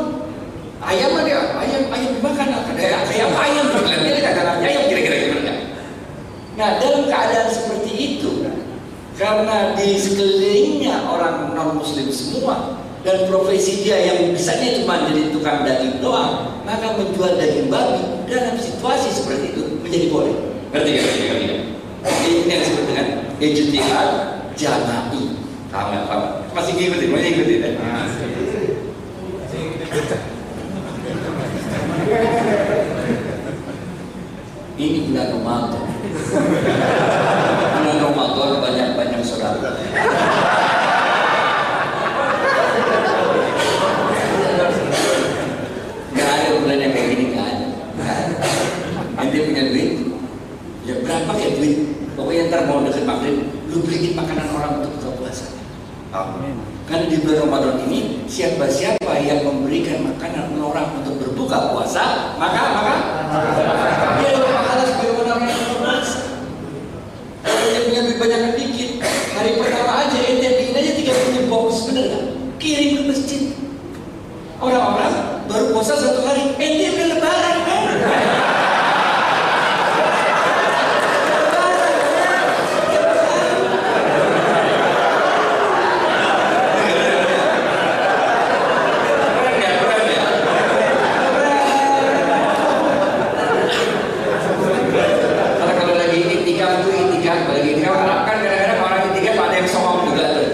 Ayam 0.82 1.14
ada, 1.16 1.54
ayam 1.64 1.82
ayam 1.94 2.10
dimakan 2.18 2.48
ada 2.50 2.98
ayam 3.08 3.30
ayam 3.30 3.64
Finlandia 3.72 4.10
dia 4.10 4.32
kata 4.34 4.58
ayam 4.58 4.82
kira-kira 4.90 5.16
gimana? 5.22 5.54
Nah 6.58 6.68
dalam 6.82 7.06
keadaan 7.06 7.48
seperti 7.48 7.92
itu 7.94 8.42
karena 9.14 9.78
di 9.78 9.94
sekelilingnya 10.02 11.06
orang 11.06 11.54
non 11.54 11.78
muslim 11.78 12.10
semua 12.10 12.83
dan 13.04 13.28
profesi 13.28 13.84
dia 13.84 14.00
yang 14.00 14.32
bisanya 14.32 14.80
cuma 14.80 15.04
jadi 15.04 15.28
tukang 15.28 15.60
daging 15.62 16.00
doang 16.00 16.56
maka 16.64 16.96
menjual 16.96 17.36
daging 17.36 17.68
babi 17.68 18.24
dalam 18.24 18.56
situasi 18.56 19.12
seperti 19.12 19.52
itu 19.52 19.62
menjadi 19.84 20.08
boleh. 20.08 20.34
Ngerti 20.72 20.88
nggak? 20.90 21.04
Ngerti 21.04 21.22
ngerti 21.28 21.44
nggak? 21.44 21.62
ini 22.24 22.48
yang 22.48 22.60
disebut 22.60 22.84
dengan 22.88 23.06
ijtihad 23.40 24.10
jama'i. 24.56 25.22
Paham 25.68 25.86
nggak? 25.92 26.04
Paham? 26.08 26.22
Masih 26.56 26.72
ngikutin 26.80 27.08
masih 27.12 27.28
ngikutin. 27.36 27.60
Ya? 27.60 27.72
ini 34.74 34.98
bulan 35.08 35.26
Ramadan. 35.38 35.86
Bulan 37.74 37.98
Ramadan 38.02 38.50
banyak-banyak 38.58 39.20
saudara 39.22 39.78
Nggak 46.14 46.30
ada 46.30 46.48
bulan 46.58 46.78
yang 46.78 46.92
kayak 46.92 47.08
gini 47.14 47.24
nggak 47.34 47.46
ada. 47.46 47.66
Nggak 47.94 48.10
ada. 48.10 48.36
Ente 49.24 49.38
punya 49.46 49.62
duit, 49.70 49.90
ya 50.84 50.94
berapa 51.00 51.30
kayak 51.32 51.52
duit? 51.58 51.76
Pokoknya 52.14 52.42
ntar 52.50 52.60
mau 52.70 52.82
deket 52.86 53.04
maghrib, 53.06 53.36
lu 53.74 53.82
beliin 53.82 54.14
makanan 54.14 54.54
orang 54.54 54.78
untuk 54.78 54.94
buka 55.02 55.10
puasa. 55.18 55.50
Amin. 56.14 56.54
Karena 56.86 57.10
di 57.10 57.18
bulan 57.26 57.50
Ramadan 57.50 57.82
ini 57.90 58.22
siapa-siapa 58.30 59.18
yang 59.18 59.42
memberikan 59.42 60.14
makanan 60.14 60.54
orang 60.62 61.02
untuk 61.02 61.18
berbuka 61.18 61.74
puasa, 61.74 62.38
maka 62.38 62.70
maka 62.70 62.94
dia 64.22 64.38
dapat 64.38 64.54
pahala 64.54 64.82
sebagaimana 64.86 65.30
orang 65.34 65.50
yang 65.50 65.62
berpuasa. 65.74 66.22
Kalau 67.42 67.66
dia 67.66 67.80
punya 67.90 68.00
duit 68.06 68.18
banyak 68.22 68.54
dikit, 68.62 68.90
hari 69.34 69.58
pertama 69.58 70.06
aja 70.06 70.18
ente 70.22 70.48
bikin 70.54 70.78
aja 70.78 70.94
30 70.94 71.50
box 71.50 71.90
bener 71.90 72.04
nggak? 72.14 72.24
Kirim 72.62 72.90
ke 72.94 73.02
masjid. 73.10 73.42
Orang-orang 74.62 75.42
baru 75.50 75.74
puasa 75.74 75.98
satu 75.98 76.22
hari, 76.22 76.54
ente 76.62 76.94
udah 76.94 77.06
lebaran 77.10 77.56
kan? 77.66 77.82
Keren 89.34 89.56
ya, 89.60 89.70
keren 89.76 90.04
ya. 90.08 90.24
Karena 95.54 95.72
kalau 95.76 95.94
lagi 95.98 96.18
itikaf 96.24 96.72
itu 96.80 96.88
itikaf, 96.92 97.38
kalau 97.44 97.54
lagi 97.58 97.70
itikaf 97.76 97.94
Arab 97.94 98.20
kan 98.24 98.36
kadang-kadang 98.40 98.80
orang 98.80 99.00
itikaf 99.12 99.36
ada 99.36 99.56
yang 99.60 99.68
songong 99.68 99.98
juga 100.08 100.24
tuh. 100.32 100.48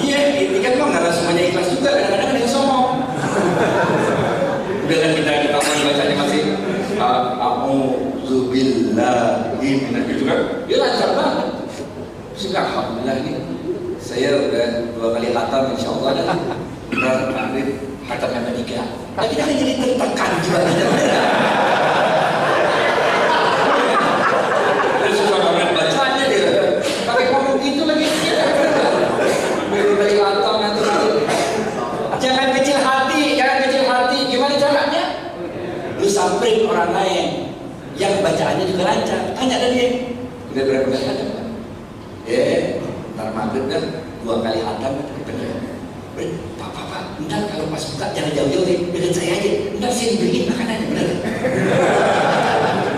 Iya, 0.00 0.18
itikaf 0.44 0.72
mah 0.76 0.88
nggak 0.92 1.14
semuanya 1.14 1.42
ikhlas 1.48 1.68
juga, 1.72 1.90
kadang-kadang 1.96 2.28
ada 2.28 2.40
yang 2.40 2.52
songong. 2.52 2.88
Udah 4.84 4.98
kan 4.98 5.10
kita 5.14 5.30
kita 5.46 5.54
mau 5.54 5.62
bacanya 5.86 6.14
masih 6.18 6.42
A'udzubillahi 7.40 9.72
gitu 10.10 10.22
kan? 10.28 10.38
Dia 10.68 10.76
lancar 10.82 11.10
banget. 11.16 11.48
Sudah 12.36 12.62
alhamdulillah 12.72 13.16
ini 13.24 13.32
saya 14.00 14.30
udah 14.36 14.66
dua 14.96 15.08
kali 15.16 15.28
khatam 15.32 15.72
insya 15.76 15.88
Allah 15.94 16.10
dan 16.18 16.38
benar 16.90 17.16
maghrib 17.32 17.68
khatam 18.04 18.30
yang 18.34 18.44
ketiga. 18.52 18.82
Nah 19.16 19.24
kita 19.30 19.42
kan 19.46 19.54
jadi 19.54 19.72
tertekan 19.78 20.30
juga 20.44 20.58
kita 20.66 20.84
benar. 20.90 21.24
Dia 25.00 25.10
suka 25.14 25.36
banget 25.40 25.68
bacanya 25.72 26.24
dia. 26.28 26.52
Pakai 27.06 27.26
ngomong 27.32 27.56
gitu 27.64 27.82
lagi 27.88 28.06
dia. 28.20 28.44
Baru 29.70 29.92
kali 29.96 30.14
khatam 30.18 30.54
nanti 30.60 30.80
nanti. 30.84 31.08
Jangan 32.20 32.48
kecil 32.60 32.78
hati, 32.84 33.40
jangan 33.40 33.56
kecil 33.64 33.88
hati. 33.88 34.18
Gimana 34.28 34.60
caranya? 34.60 35.04
Lu 36.00 36.08
samperin 36.08 36.64
orang 36.68 36.92
lain 36.96 37.26
yang 38.00 38.24
bacaannya 38.24 38.64
juga 38.64 38.88
lancar. 38.88 39.20
Tanya 39.36 39.60
dari 39.60 39.76
dia. 39.76 39.88
Udah 40.56 40.64
berapa 40.64 40.88
kali 40.88 41.04
khatam? 41.04 41.28
Pak? 41.36 41.44
Eh, 42.30 42.78
ntar 43.16 43.32
maghrib 43.34 43.66
kan 43.66 43.82
dua 44.22 44.38
kali 44.44 44.60
hatam 44.62 44.92
bener. 45.26 45.50
Bener, 46.14 46.38
pak, 46.60 46.70
pak, 46.70 46.84
pak, 46.92 47.02
ntar 47.26 47.42
kalau 47.50 47.66
pas 47.72 47.82
buka 47.90 48.06
jangan 48.14 48.30
jauh-jauh 48.36 48.59
deh, 48.70 48.78
dekat 48.94 49.12
saya 49.18 49.34
aja. 49.34 49.50
Ntar 49.82 49.90
saya 49.90 50.14
beliin 50.14 50.46
makanannya, 50.46 50.86
bener. 50.86 51.06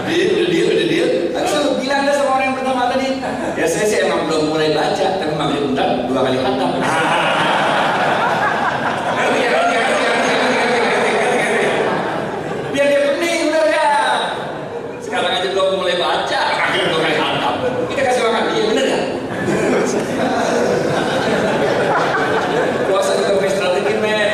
Dia, 0.04 0.24
udah 0.28 0.46
dia, 0.52 0.62
udah 0.68 0.86
dia. 0.92 1.06
Habis 1.32 1.52
itu 1.56 1.70
bilang 1.80 2.04
dah 2.04 2.12
sama 2.12 2.30
orang 2.36 2.46
yang 2.52 2.56
pertama 2.60 2.82
tadi. 2.92 3.08
Ya 3.56 3.64
saya 3.64 3.84
sih 3.88 3.98
emang 4.04 4.28
belum 4.28 4.52
mulai 4.52 4.76
baca, 4.76 5.06
tapi 5.16 5.32
maghrib 5.32 5.72
ntar 5.72 6.04
dua 6.04 6.20
kali 6.28 6.36
hatam. 6.44 6.70
Ngerti 9.16 9.38
ya, 9.40 9.50
ngerti 9.56 9.72
ya, 9.72 9.80
ngerti 9.88 10.02
ya, 10.02 10.12
ngerti 10.12 10.28
ya, 10.28 10.36
ngerti 10.36 10.68
ya, 10.68 10.76
ngerti 10.76 10.76
ya, 10.76 10.84
ngerti 10.84 11.10
ya, 11.12 11.24
ngerti 11.24 11.60
ya. 11.64 11.72
Biar 12.72 12.86
dia 12.92 13.00
pening, 13.08 13.40
bener 13.48 13.66
ya. 13.72 13.88
Sekarang 15.00 15.32
aja 15.40 15.48
belum 15.48 15.80
mulai 15.80 15.96
baca, 15.96 16.40
akhirnya 16.52 16.84
dua 16.92 17.00
kali 17.00 17.16
hatam. 17.16 17.54
Kita 17.88 18.00
kasih 18.04 18.22
makan 18.28 18.42
dia, 18.52 18.64
bener 18.68 18.84
ya? 18.84 19.00
Puasa 22.90 23.10
juga 23.16 23.32
pakai 23.40 23.52
strategi 23.52 23.94
men. 24.02 24.28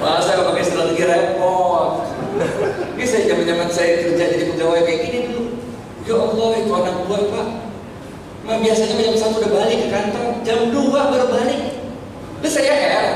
Puasa 0.00 0.30
kalau 0.36 0.52
pakai 0.52 0.64
strategi 0.68 1.04
repot. 1.08 2.04
Ini 2.94 3.04
saya 3.06 3.22
zaman 3.30 3.44
zaman 3.46 3.68
saya 3.70 3.92
kerja 4.04 4.24
jadi 4.36 4.44
pegawai 4.52 4.80
kayak 4.84 5.00
gini 5.06 5.18
dulu. 5.30 5.42
Ya 6.04 6.14
Allah 6.20 6.50
itu 6.60 6.72
anak 6.72 6.96
buah 7.08 7.22
pak. 7.32 7.48
Nah, 8.44 8.53
biasanya 8.64 8.96
jam 8.96 9.16
satu 9.20 9.36
udah 9.44 9.52
balik 9.52 9.76
ke 9.84 9.88
kantor, 9.92 10.26
jam 10.40 10.58
dua 10.72 11.12
baru 11.12 11.28
balik. 11.28 11.60
Terus 12.40 12.52
saya 12.56 12.72
heran, 12.72 13.08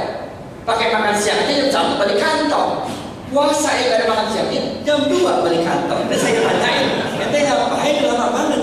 pakai 0.68 0.92
makan 0.92 1.16
siang 1.16 1.40
aja 1.40 1.52
jam 1.56 1.68
satu 1.72 1.92
balik 1.96 2.20
kantor. 2.20 2.84
Puasa 3.28 3.76
ya 3.76 4.00
ada 4.00 4.08
makan 4.08 4.28
siangnya, 4.32 4.62
jam 4.84 5.08
dua 5.08 5.40
balik 5.40 5.64
kantor. 5.64 6.04
Dan 6.08 6.18
saya 6.20 6.44
tanyain, 6.44 6.88
ente 7.16 7.38
ngapain 7.44 7.96
lama 8.04 8.26
banget? 8.32 8.62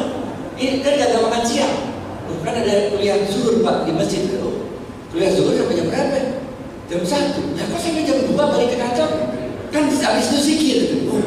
Ini 0.56 0.82
kan 0.86 0.92
gak 0.98 1.10
ada 1.10 1.20
makan 1.26 1.44
siang. 1.46 1.76
Loh, 2.26 2.38
kan 2.42 2.54
ada 2.58 2.90
kuliah 2.94 3.18
zuhur 3.30 3.62
pak 3.62 3.86
di 3.86 3.92
masjid 3.94 4.26
tuh. 4.30 4.70
Kuliah 5.14 5.30
zuhur 5.34 5.54
sampai 5.58 5.78
jam 5.78 5.86
berapa? 5.90 6.22
Jam 6.86 7.02
satu. 7.02 7.42
Ya 7.58 7.66
kok 7.66 7.82
sampai 7.82 8.06
jam 8.06 8.18
dua 8.30 8.44
balik 8.50 8.74
ke 8.74 8.78
kantor? 8.78 9.10
Kan 9.70 9.90
habis 9.90 10.30
itu 10.34 10.38
zikir 10.42 10.78
tuh. 10.90 11.22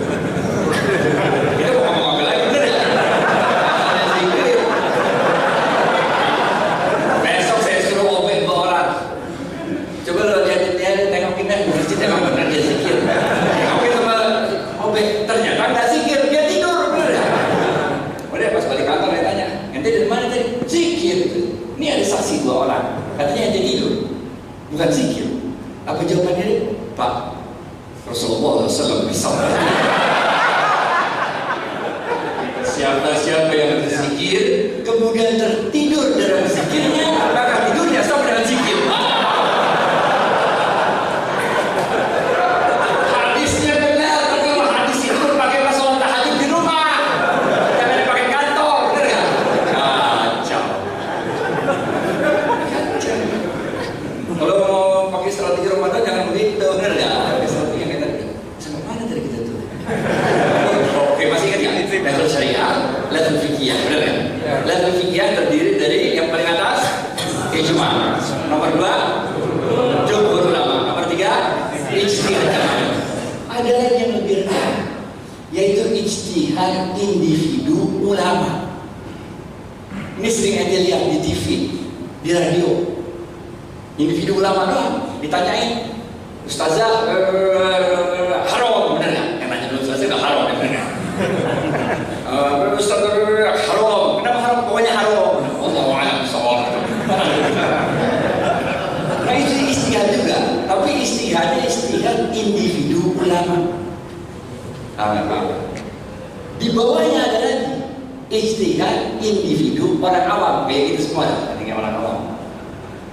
Individu 109.99 110.15
orang 110.15 110.31
awam 110.31 110.55
kayak 110.71 110.95
gitu 110.95 111.11
semua, 111.11 111.27
kayak 111.59 111.75
orang 111.75 111.95
awam. 111.99 112.19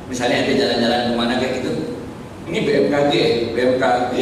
Misalnya 0.05 0.45
ada 0.45 0.53
jalan-jalan 0.53 1.01
ke 1.09 1.13
mana 1.17 1.33
kayak 1.41 1.65
gitu, 1.65 1.97
ini 2.45 2.61
BMKG, 2.61 3.13
BMKG, 3.57 4.13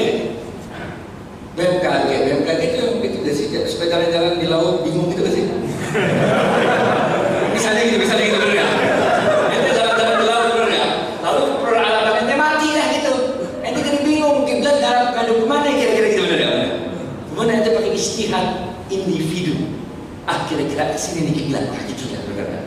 BMKG, 1.59 2.09
BMKG 2.23 2.61
itu 2.71 2.83
itu 3.03 3.17
gak 3.19 3.35
sih 3.35 3.51
supaya 3.67 3.99
jalan-jalan 3.99 4.39
di 4.39 4.47
laut 4.47 4.87
bingung 4.87 5.11
gitu 5.11 5.27
gak 5.27 5.35
sih? 5.35 5.43
misalnya 7.53 7.81
gitu, 7.85 7.97
misalnya 8.01 8.23
gitu 8.31 8.37
bener 8.41 8.55
ya. 8.57 8.67
Itu 9.53 9.69
jalan-jalan 9.75 10.15
di 10.17 10.25
laut 10.25 10.45
bener 10.55 10.69
ya. 10.71 10.87
Lalu 11.21 11.43
peralatan 11.61 12.13
ente 12.25 12.35
mati 12.39 12.67
lah 12.73 12.87
gitu. 12.95 13.13
Ente 13.61 13.79
kan 13.83 13.95
bingung 14.01 14.47
kiblat 14.47 14.77
dalam 14.81 15.13
ngadu 15.13 15.33
ke 15.43 15.45
mana 15.45 15.69
kira-kira 15.69 16.07
gitu 16.15 16.21
bener 16.25 16.39
ya. 16.39 16.49
Kemudian 17.29 17.59
ente 17.61 17.69
pakai 17.75 17.91
istihad 17.93 18.45
individu. 18.87 19.55
Ah 20.23 20.47
kira-kira 20.47 20.91
ke 20.91 20.97
sini 20.97 21.27
nih 21.27 21.33
kiblat, 21.43 21.63
ah 21.69 21.81
gitu 21.85 22.03
ya 22.11 22.19
bener 22.23 22.47
ya. 22.49 22.61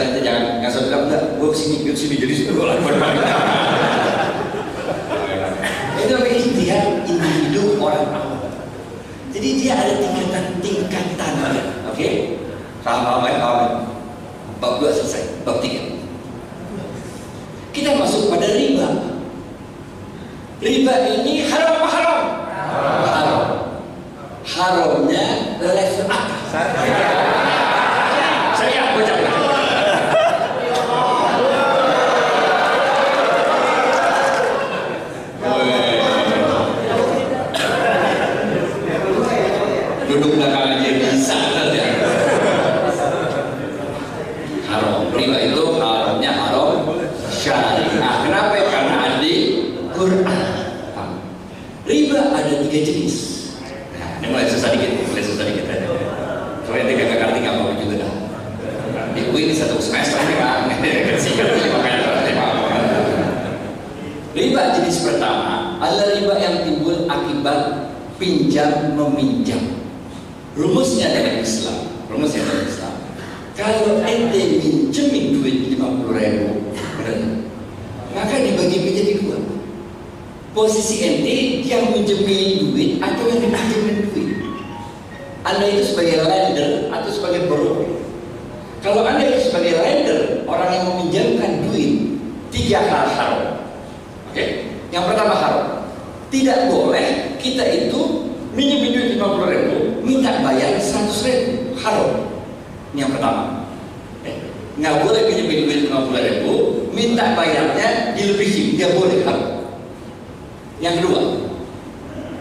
Asal 0.00 0.16
ente 0.16 0.24
jangan 0.24 0.64
nggak 0.64 0.72
usah 0.72 0.88
bilang 0.88 1.12
enggak, 1.12 1.22
gue 1.36 1.48
ke 1.52 1.58
sini, 1.60 1.84
gue 1.84 1.92
ke 1.92 2.00
sini 2.00 2.16
jadi 2.16 2.48
gue 2.48 2.56
lakukan 2.56 2.96
itu 6.00 6.12
namanya 6.16 6.40
istihad 6.40 7.04
individu 7.04 7.76
orang 7.76 8.08
awam. 8.08 8.48
Jadi 9.36 9.48
dia 9.60 9.76
ada 9.76 10.00
tingkatan-tingkatan, 10.00 11.32
oke? 11.92 12.08
Paham 12.80 13.00
paham 13.04 13.28
ya, 13.28 13.44
paham 13.44 13.56
ya? 13.60 13.68
Bab 14.56 14.80
dua 14.80 14.88
selesai, 14.88 15.44
bab 15.44 15.60
tiga. 15.60 15.84
Kita 17.76 18.00
masuk 18.00 18.32
pada 18.32 18.56
riba. 18.56 19.20
Riba 20.64 20.94
ini 21.12 21.44
haram 21.44 21.76
apa 21.76 21.88
haram? 21.92 22.20
Haram. 23.04 23.44
Haramnya 24.48 25.60
level 25.60 26.08
apa? 26.08 26.40
Saya 28.56 28.96
baca. 28.96 29.40
duduk 40.10 40.42
belakang 40.42 40.74
aja 40.74 40.88
bisa 40.98 41.12
saja. 41.22 41.82
Haram. 44.66 45.06
Riba 45.14 45.36
itu 45.46 45.62
haramnya 45.78 46.30
haram 46.34 46.70
syariah. 47.30 48.14
Kenapa? 48.26 48.54
Karena 48.68 48.94
ada 49.06 49.18
di 49.22 49.34
Quran. 49.94 50.46
Riba 51.86 52.20
ada 52.34 52.52
tiga 52.66 52.80
jenis. 52.82 53.16
Nah, 53.96 54.18
ini 54.18 54.26
mulai 54.34 54.46
susah 54.50 54.74
dikit, 54.74 54.90
mulai 55.08 55.24
susah 55.24 55.44
dikit 55.46 55.64
aja. 55.70 55.88
Soalnya 56.66 56.82
nanti 56.86 57.00
gak 57.00 57.18
ngerti 57.18 57.38
nggak 57.40 57.56
mau 57.56 57.72
juga 57.78 57.94
dah. 58.02 58.12
Di 59.16 59.20
UI 59.30 59.42
ini 59.50 59.54
satu 59.54 59.78
semester 59.82 60.22
ini 60.22 60.34
kan, 60.38 60.70
singkat 61.18 61.54
ini 61.54 61.70
makanya 61.70 61.98
kalau 62.02 62.18
apa. 62.20 62.46
Riba 64.30 64.62
jenis 64.78 65.02
pertama 65.02 65.74
adalah 65.82 66.14
riba 66.14 66.34
yang 66.38 66.56
timbul 66.62 67.10
akibat 67.10 67.90
pinjam 68.22 68.94
meminjam. 68.94 69.80
Rumusnya 70.58 71.14
dalam 71.14 71.38
Islam, 71.38 71.78
rumusnya 72.10 72.42
dalam 72.42 72.66
Islam. 72.66 72.94
Kalau 73.54 74.02
ente 74.02 74.58
minjemin 74.58 75.38
duit 75.38 75.70
50 75.72 76.10
ribu, 76.10 76.74
maka 78.10 78.34
dibagi 78.42 78.78
menjadi 78.82 79.12
dua. 79.22 79.38
Posisi 80.50 81.06
ente 81.06 81.62
yang 81.62 81.94
minjemin 81.94 82.74
duit 82.74 82.98
atau 82.98 83.30
yang 83.30 83.40
dipinjemin 83.46 83.96
duit. 84.10 84.30
Anda 85.46 85.70
itu 85.70 85.94
sebagai 85.94 86.26
lender 86.26 86.90
atau 86.90 87.10
sebagai 87.14 87.46
borrower. 87.46 87.86
Kalau 88.82 89.06
Anda 89.06 89.22
itu 89.22 89.54
sebagai 89.54 89.78
lender, 89.78 90.42
orang 90.50 90.68
yang 90.74 90.84
meminjamkan 90.92 91.70
duit, 91.70 92.18
tiga 92.50 92.82
hal 92.82 93.06
haram. 93.14 93.42
Oke, 94.34 94.66
yang 94.90 95.06
pertama 95.06 95.38
haram. 95.38 95.66
Tidak 96.30 96.70
boleh 96.70 97.38
kita 97.38 97.62
itu 97.66 98.30
minjemin 98.54 98.94
duit 98.94 99.08
50 99.18 99.50
ribu, 99.50 99.76
minta 100.06 100.38
bayar 100.44 100.78
100 100.78 101.26
ribu, 101.26 101.74
haram. 101.82 102.10
Ini 102.94 103.06
yang 103.06 103.12
pertama. 103.14 103.66
Eh, 104.26 104.36
nggak 104.80 104.94
boleh 105.04 105.20
pinjemin 105.28 105.68
duit 105.68 105.80
50 105.92 106.28
ribu, 106.28 106.52
minta 106.96 107.36
bayarnya 107.36 108.16
dilebihin, 108.16 108.80
nggak 108.80 108.92
boleh 108.96 109.18
haram. 109.28 109.68
Yang 110.80 110.94
kedua, 111.04 111.20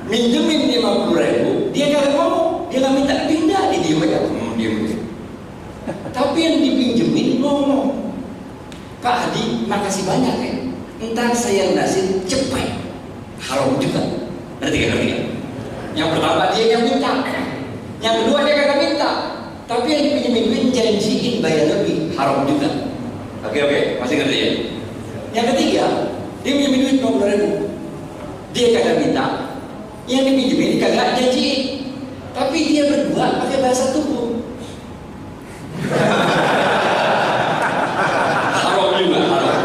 minjemin 0.08 0.72
50 0.80 1.20
ribu, 1.20 1.52
dia 1.76 1.92
nggak 1.92 2.16
ngomong, 2.16 2.72
dia 2.72 2.80
nggak 2.80 2.96
minta 2.96 3.16
pindah, 3.28 3.64
dia 3.68 3.80
diem 3.84 4.04
aja, 4.08 4.20
diem 4.56 4.76
aja. 4.88 4.98
Tapi 6.16 6.40
yang 6.40 6.58
dipinjemin 6.64 7.44
ngomong, 7.44 8.16
Pak 9.04 9.16
Hadi, 9.28 9.68
makasih 9.68 10.04
banyak 10.08 10.36
ya. 10.40 10.54
Entar 11.00 11.32
saya 11.32 11.72
lunasin 11.72 12.24
cepet, 12.28 12.76
haram 13.40 13.80
juga. 13.80 14.04
Ngerti 14.60 14.76
gak? 14.84 14.88
Ngerti 14.92 15.06
gak? 15.08 15.24
Yang 15.96 16.10
pertama 16.16 16.44
dia 16.52 16.66
yang 16.76 16.84
minta, 16.84 17.12
yang 18.00 18.16
kedua 18.24 18.40
dia 18.44 18.56
kagak 18.60 18.80
minta. 18.80 19.12
Tapi 19.70 19.88
yang 19.88 20.02
dipinjemin 20.02 20.44
duit 20.50 20.66
janjiin 20.76 21.40
bayar 21.40 21.66
lebih, 21.72 22.09
haram 22.20 22.44
juga. 22.44 22.68
Oke 23.48 23.60
oke, 23.64 23.80
masih 24.04 24.16
ngerti 24.20 24.36
ya? 24.36 24.52
Yang 25.32 25.46
ketiga, 25.56 25.86
dia 26.44 26.52
pinjemin 26.60 26.84
duit 26.84 27.00
50 27.00 27.32
ribu, 27.32 27.52
dia 28.52 28.68
kagak 28.76 29.00
minta, 29.00 29.26
yang 30.12 30.28
dipinjemin 30.28 30.84
kagak 30.84 31.16
janjiin. 31.16 31.88
Tapi 32.36 32.60
dia 32.72 32.84
berdua 32.88 33.42
pakai 33.44 33.60
bahasa 33.64 33.96
tubuh. 33.96 34.44
haram 38.60 38.90
juga, 39.00 39.20
haram. 39.28 39.60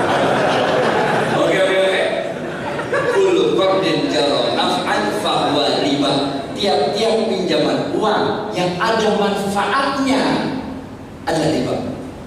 Oke 1.44 1.56
oke 1.60 1.76
oke. 1.86 2.02
Kullu 3.14 3.44
qardin 3.58 4.10
jara 4.10 4.54
naf'an 4.58 5.02
fahuwa 5.22 5.82
riba. 5.82 6.12
Tiap-tiap 6.54 7.14
pinjaman 7.28 7.92
uang 7.94 8.24
yang 8.56 8.74
ada 8.80 9.08
manfaatnya 9.20 10.22
adalah 11.28 11.50
riba. 11.52 11.76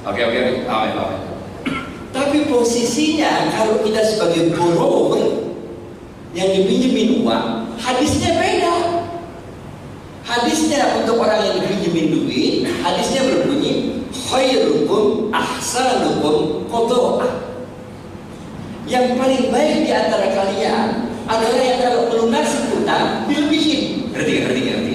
Oke 0.07 0.23
oke 0.23 0.37
oke. 0.39 0.53
Amin 0.71 0.95
amin. 0.95 1.21
Tapi 2.15 2.37
posisinya 2.47 3.51
kalau 3.51 3.83
kita 3.83 3.99
sebagai 4.07 4.55
borrower 4.55 5.51
yang 6.31 6.47
dipinjemin 6.55 7.27
uang, 7.27 7.75
hadisnya 7.75 8.39
beda. 8.39 8.75
Hadisnya 10.23 11.03
untuk 11.03 11.19
orang 11.19 11.43
yang 11.43 11.55
dipinjemin 11.59 12.07
duit, 12.11 12.71
hadisnya 12.83 13.27
berbunyi 13.27 14.03
khairukum 14.11 15.27
ahsanukum 15.35 16.67
qada'ah. 16.71 17.31
Yang 18.87 19.19
paling 19.19 19.43
baik 19.51 19.77
di 19.83 19.91
antara 19.91 20.31
kalian 20.31 21.11
adalah 21.27 21.59
yang 21.59 21.79
kalau 21.83 22.07
melunasi 22.07 22.71
utang 22.79 23.27
dilebihin. 23.27 24.07
Ngerti 24.15 24.31
gak? 24.31 24.43
Ngerti? 24.47 24.61
Ngerti? 24.63 24.91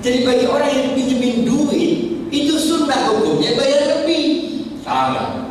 Jadi 0.00 0.18
bagi 0.24 0.44
orang 0.48 0.68
yang 0.72 0.88
pinjemin 0.92 1.48
duit 1.48 1.92
itu 2.32 2.54
sunnah 2.90 3.06
hukumnya 3.14 3.54
bayar 3.54 4.02
lebih. 4.02 4.24
Sama. 4.82 5.46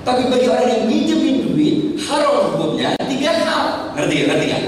Tapi 0.00 0.32
bagi 0.32 0.48
orang 0.48 0.64
yang 0.64 0.82
pinjemin 0.88 1.36
duit 1.52 1.76
haram 2.08 2.56
hukumnya 2.56 2.96
tiga 3.04 3.36
hal. 3.44 3.92
Ngerti? 4.00 4.24
Ngerti 4.24 4.44
gak? 4.48 4.64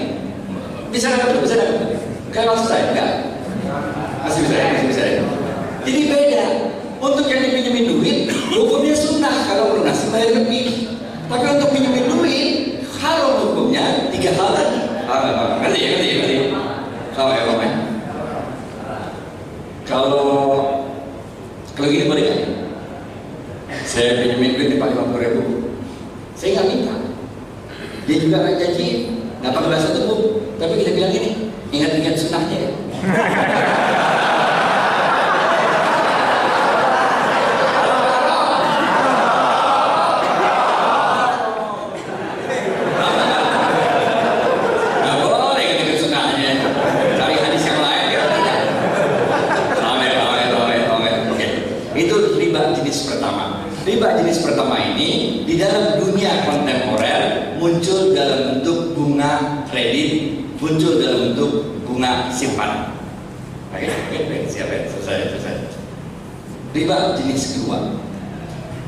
Bisa 0.92 1.08
nggak? 1.08 1.40
Bisa 1.40 1.54
nggak? 1.56 1.72
Kan 2.36 2.44
maksud 2.52 2.68
saya 2.68 2.92
enggak? 2.92 3.10
Masih 4.28 4.40
bisa 4.44 4.54
ya? 4.60 4.66
Masih 4.76 4.88
bisa 4.92 5.02
ya? 5.08 5.22
Jadi 5.88 6.00
beda. 6.12 6.44
Untuk 7.02 7.26
yang 7.26 7.42
dipinjemin 7.42 7.84
duit, 7.98 8.18
hukumnya 8.54 8.94
sunnah 8.94 9.48
kalau 9.48 9.74
melunasi 9.74 10.12
bayar 10.12 10.38
lebih. 10.38 10.94
Tapi 11.26 11.44
untuk 11.48 11.72
pinjemin 11.72 12.06
duit, 12.12 12.48
haram 13.00 13.40
hukumnya 13.40 14.12
tiga 14.12 14.36
hal 14.36 14.48
tadi. 14.52 14.78
Ah, 15.08 15.16
ah, 15.16 15.48
ngerti 15.64 15.78
ya, 15.80 15.88
ngerti 15.96 16.06
ya, 16.06 16.14
ngerti. 16.20 16.36
Kalau 17.16 17.32
ya, 17.34 17.42
Pak. 17.48 17.72
Kalau 19.82 20.24
kalau 21.72 21.88
gini 21.88 22.06
boleh 22.06 22.22
nggak? 22.22 22.40
Saya 23.82 24.22
pinjemin 24.22 24.54
duit 24.54 24.68
dipakai 24.78 24.94
lima 24.94 25.10
puluh 25.10 25.20
ribu. 25.26 25.42
Saya 26.38 26.62
nggak 26.62 26.68
minta. 26.70 26.96
Dia 28.32 28.40
juga 28.40 28.48
nggak 28.48 28.60
janji, 28.64 28.88
nggak 29.44 29.52
pakai 29.52 29.68
bahasa 29.68 29.88
tubuh. 29.92 30.40
Tapi 30.56 30.72
kita 30.80 30.96
bilang 30.96 31.12
gini, 31.12 31.52
ingat-ingat 31.68 32.16
sunnahnya 32.16 32.56
ya. 32.64 32.70
jenis 52.80 53.08
pertama. 53.08 53.68
Riba 53.84 54.08
jenis 54.20 54.40
pertama 54.40 54.76
ini 54.80 55.42
di 55.44 55.56
dalam 55.60 56.00
dunia 56.00 56.44
kontemporer 56.44 57.42
muncul 57.62 58.10
dalam 58.10 58.58
bentuk 58.58 58.92
bunga 59.12 59.60
kredit, 59.68 60.40
muncul 60.56 60.96
dalam 60.96 61.36
bentuk 61.36 61.84
bunga 61.84 62.32
simpanan. 62.32 62.96
Oke, 63.68 63.84
oke, 63.84 64.16
oke, 64.24 64.36
siap 64.48 64.72
ya, 64.72 64.88
selesai, 64.88 65.36
selesai. 65.36 65.54
Riba 66.72 67.12
jenis 67.20 67.42
kedua. 67.52 68.00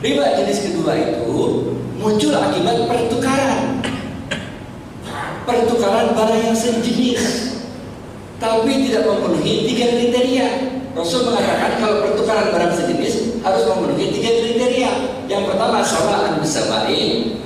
Riba 0.01 0.25
jenis 0.41 0.59
kedua 0.65 0.93
itu 0.97 1.29
muncul 2.01 2.33
akibat 2.33 2.89
pertukaran. 2.89 3.85
Pertukaran 5.45 6.17
barang 6.17 6.41
yang 6.41 6.57
sejenis 6.57 7.53
tapi 8.41 8.89
tidak 8.89 9.05
memenuhi 9.05 9.69
tiga 9.69 9.93
kriteria. 9.93 10.49
Rasul 10.97 11.29
mengatakan 11.29 11.85
kalau 11.85 12.01
pertukaran 12.01 12.49
barang 12.49 12.73
sejenis 12.73 13.45
harus 13.45 13.69
memenuhi 13.69 14.09
tiga 14.09 14.41
kriteria. 14.41 14.93
Yang 15.29 15.53
pertama 15.53 15.85
samaan 15.85 16.41
bisabain, 16.41 17.45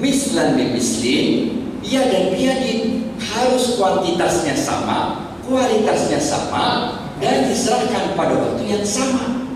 mislan 0.00 0.56
bimislin, 0.56 1.55
iya 1.82 2.08
dan 2.08 2.32
biyadin 2.32 3.12
harus 3.18 3.76
kuantitasnya 3.76 4.54
sama, 4.56 5.28
kualitasnya 5.44 6.20
sama, 6.20 6.96
dan 7.20 7.48
diserahkan 7.48 8.12
pada 8.16 8.34
waktu 8.36 8.64
yang 8.68 8.84
sama. 8.84 9.48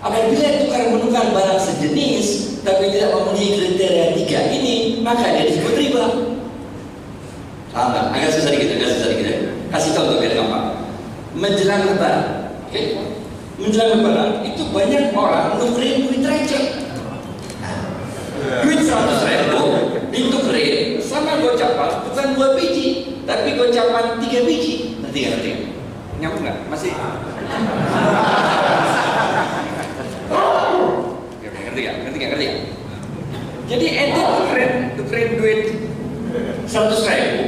Apabila 0.00 0.48
tukar 0.64 0.82
menukar 0.96 1.26
barang 1.30 1.60
sejenis 1.60 2.58
tapi 2.64 2.88
tidak 2.92 3.12
memenuhi 3.12 3.46
kriteria 3.56 4.06
tiga 4.16 4.40
ini, 4.48 4.74
maka 5.04 5.28
dia 5.36 5.48
disebut 5.48 5.74
riba. 5.76 6.04
Paham? 7.70 8.10
Agak 8.10 8.34
susah 8.34 8.50
dikit, 8.50 8.80
agak 8.80 8.88
susah 8.96 9.08
dikit. 9.14 9.28
Kasih 9.70 9.90
contoh 9.94 10.16
biar 10.18 10.34
gampang. 10.34 10.66
Menjelang 11.36 11.86
lebaran, 11.86 12.50
oke? 12.66 12.82
Menjelang 13.60 13.90
lebaran 14.00 14.30
itu 14.42 14.62
banyak 14.74 15.04
orang 15.14 15.60
nukerin 15.60 16.08
duit 16.08 16.24
receh. 16.26 16.64
Duit 18.64 18.80
seratus 18.82 19.20
ribu 19.28 19.62
ditukerin 20.10 20.79
sama 21.20 21.36
gocapan 21.44 21.90
bukan 22.08 22.26
dua 22.32 22.48
biji, 22.56 22.86
tapi 23.28 23.52
gocapan 23.60 24.16
tiga 24.24 24.40
biji. 24.48 24.96
Nanti 25.04 25.18
nggak 25.20 25.32
nanti? 25.36 25.50
Nyambung 26.20 26.42
nggak? 26.48 26.56
Masih? 26.72 26.92
Oke, 31.36 31.46
ngerti 31.52 31.80
nggak? 31.84 31.96
Ngerti 32.08 32.16
nggak? 32.16 32.30
Ngerti 32.32 32.44
nggak? 32.48 32.64
Jadi 33.70 33.86
ente 33.86 34.18
tukerin, 34.18 34.72
tukerin 34.98 35.30
duit 35.38 35.60
seratus 36.66 37.06
ribu, 37.06 37.46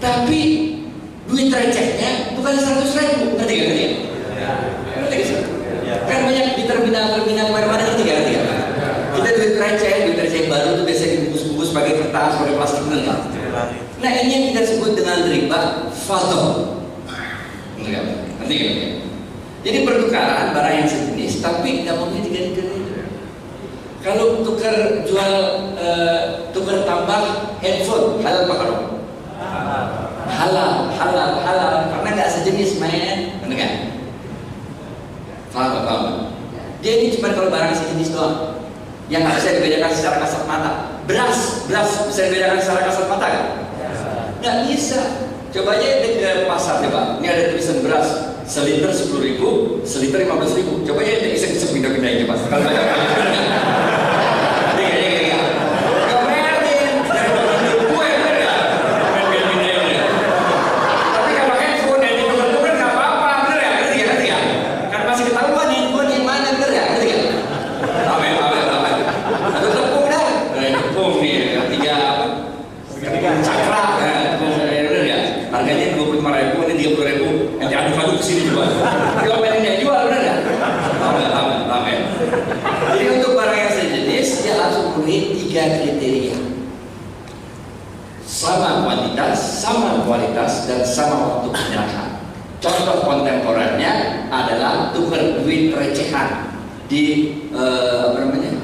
tapi 0.00 0.40
duit 1.28 1.48
recehnya 1.52 2.32
bukan 2.32 2.54
seratus 2.56 2.96
ribu, 2.96 3.36
ngerti 3.36 3.52
gak? 3.52 3.66
Ngerti 3.68 3.82
gak? 3.84 3.98
Ngerti 4.96 5.14
gak 5.20 5.26
sih? 5.28 5.36
Kan 6.08 6.18
banyak 6.24 6.46
di 6.56 6.64
terminal-terminal 6.64 7.46
mana-mana 7.52 7.82
ngerti 7.92 8.02
gak? 8.08 8.16
Ngerti 8.24 8.32
gak? 8.40 8.46
Kita 9.12 9.28
duit 9.36 9.54
receh, 9.60 9.92
duit 10.08 10.16
receh 10.16 10.48
baru 10.48 10.80
itu 10.80 10.82
biasanya 10.88 11.10
dibungkus-bungkus 11.20 11.70
pakai 11.76 11.92
kertas, 12.12 12.44
pakai 12.44 12.56
plastik 12.60 12.84
bener 12.84 13.00
nggak? 13.08 13.20
Nah 14.04 14.12
ini 14.20 14.28
yang 14.28 14.44
kita 14.52 14.62
sebut 14.68 14.92
dengan 14.92 15.18
riba? 15.32 15.60
Ngerti 18.36 18.54
gak? 18.60 18.76
Jadi 19.62 19.78
pertukaran 19.88 20.52
barang 20.52 20.74
yang 20.76 20.88
sejenis, 20.90 21.40
tapi 21.40 21.82
tidak 21.82 21.96
tiga 22.20 22.40
itu. 22.52 22.62
Kalau 24.02 24.44
tukar 24.44 25.06
jual 25.08 25.32
eh, 25.78 26.50
tukar 26.52 26.84
tambah 26.84 27.54
handphone 27.64 28.20
halal 28.20 28.44
apa 28.44 28.54
haram? 28.60 28.80
Halal, 30.28 30.72
halal, 30.92 31.30
halal 31.40 31.74
karena 31.96 32.08
nggak 32.12 32.32
sejenis 32.34 32.76
main, 32.82 33.40
kan? 33.40 33.48
Nggak? 33.48 33.72
paham. 35.54 36.34
Dia 36.82 36.92
ini 36.98 37.14
cuma 37.14 37.32
kalau 37.32 37.48
barang 37.48 37.72
sejenis 37.72 38.10
doang, 38.12 38.58
yang 39.06 39.22
bisa 39.30 39.54
dibedakan 39.54 39.92
secara 39.94 40.20
kasat 40.20 40.44
mata. 40.50 40.91
Beras, 41.02 41.66
beras 41.66 41.90
bisa 42.06 42.30
dibedakan 42.30 42.62
secara 42.62 42.80
kasat 42.86 43.06
mata 43.10 43.26
kan? 43.26 43.44
Nggak 44.38 44.56
bisa. 44.70 45.00
Coba 45.52 45.76
aja 45.76 45.88
ke 46.00 46.46
pasar 46.46 46.78
coba. 46.86 47.18
Ini 47.18 47.26
ada 47.26 47.42
tulisan 47.52 47.82
beras 47.82 48.08
seliter 48.46 48.88
sepuluh 48.94 49.22
ribu, 49.26 49.48
seliter 49.82 50.22
lima 50.22 50.38
belas 50.38 50.54
ribu. 50.54 50.86
Coba 50.86 51.02
aja 51.02 51.26
iseng-iseng 51.26 51.74
pindah-pindahin 51.74 52.24
coba. 52.24 52.34
Kalau 52.48 52.64
banyak 52.64 52.84
Iya, 54.82 54.94
iya, 54.94 55.12
iya. 55.26 55.40
Nggak 56.06 56.20
merhatiin. 56.22 56.94
Dari 57.06 57.30
bagian 57.34 57.78
gue, 57.82 58.06
bener 58.16 58.34
nggak? 58.40 58.58
Pindah-pindahin 59.12 59.82
ya. 59.92 60.02
Tapi 61.12 61.30
kalau 61.36 61.54
handphone 61.58 62.02
yang 62.02 62.14
ditukar-tukar 62.18 62.72
nggak 62.78 62.92
apa-apa, 62.94 63.28
bener 63.46 63.58
ya? 63.58 63.70
Ngerti 63.74 63.98
ya? 63.98 64.06
Ngerti 64.06 64.26
ya? 64.26 64.38
Kan 64.90 65.00
masih 65.10 65.24
ketahuan 65.28 65.68
handphone 65.68 66.08
yang 66.14 66.24
mana, 66.24 66.48
bener 66.56 66.70
ya? 66.72 66.84
Ngerti 66.94 67.06
ya? 67.10 67.18
Amin, 68.10 68.32
amin, 68.38 68.64
amin. 68.70 68.94
Satu 69.52 69.68
tepung 69.70 70.06
dah. 70.08 70.26
Ada 70.56 70.68
tepung 70.80 71.12
nih, 71.20 71.34
tiga 71.76 71.94
apa? 71.94 72.24
Cakra, 73.22 73.82
ya, 74.02 74.14
tepung, 74.34 74.52
ya, 74.66 74.82
bener 74.88 75.04
ya? 75.06 75.18
Harganya 75.52 75.86
dua 75.94 76.04
puluh 76.10 76.18
lima 76.20 76.30
ribu, 76.34 76.56
ini 76.66 76.74
tiga 76.80 76.90
puluh 76.96 77.06
ribu. 77.06 77.28
Yang 77.62 77.70
juga. 78.48 78.66
Kalau 79.22 79.38
pengen 79.38 79.62
yang 79.62 79.78
jual, 79.82 80.00
bener 80.10 80.22
ya? 80.22 80.36
Amin, 81.02 81.28
amin, 81.30 81.60
amin. 81.70 82.00
Jadi 82.92 83.04
untuk 83.18 83.32
barang 83.38 83.58
yang 83.58 83.72
sejenis 83.72 84.28
dia 84.42 84.54
harus 84.58 84.76
memenuhi 84.82 85.18
tiga 85.38 85.62
kriteria. 85.82 86.38
Sama 88.26 88.82
kuantitas, 88.82 89.38
sama 89.60 90.02
kualitas, 90.08 90.66
dan 90.66 90.80
sama 90.82 91.16
waktu 91.20 91.48
penyerahan. 91.52 92.10
Contoh 92.62 93.02
kontemporernya 93.02 94.24
adalah 94.30 94.94
tukar 94.94 95.42
duit 95.42 95.74
recehan 95.74 96.54
di 96.86 97.34
eh, 97.50 97.96
apa 98.06 98.22
namanya 98.22 98.54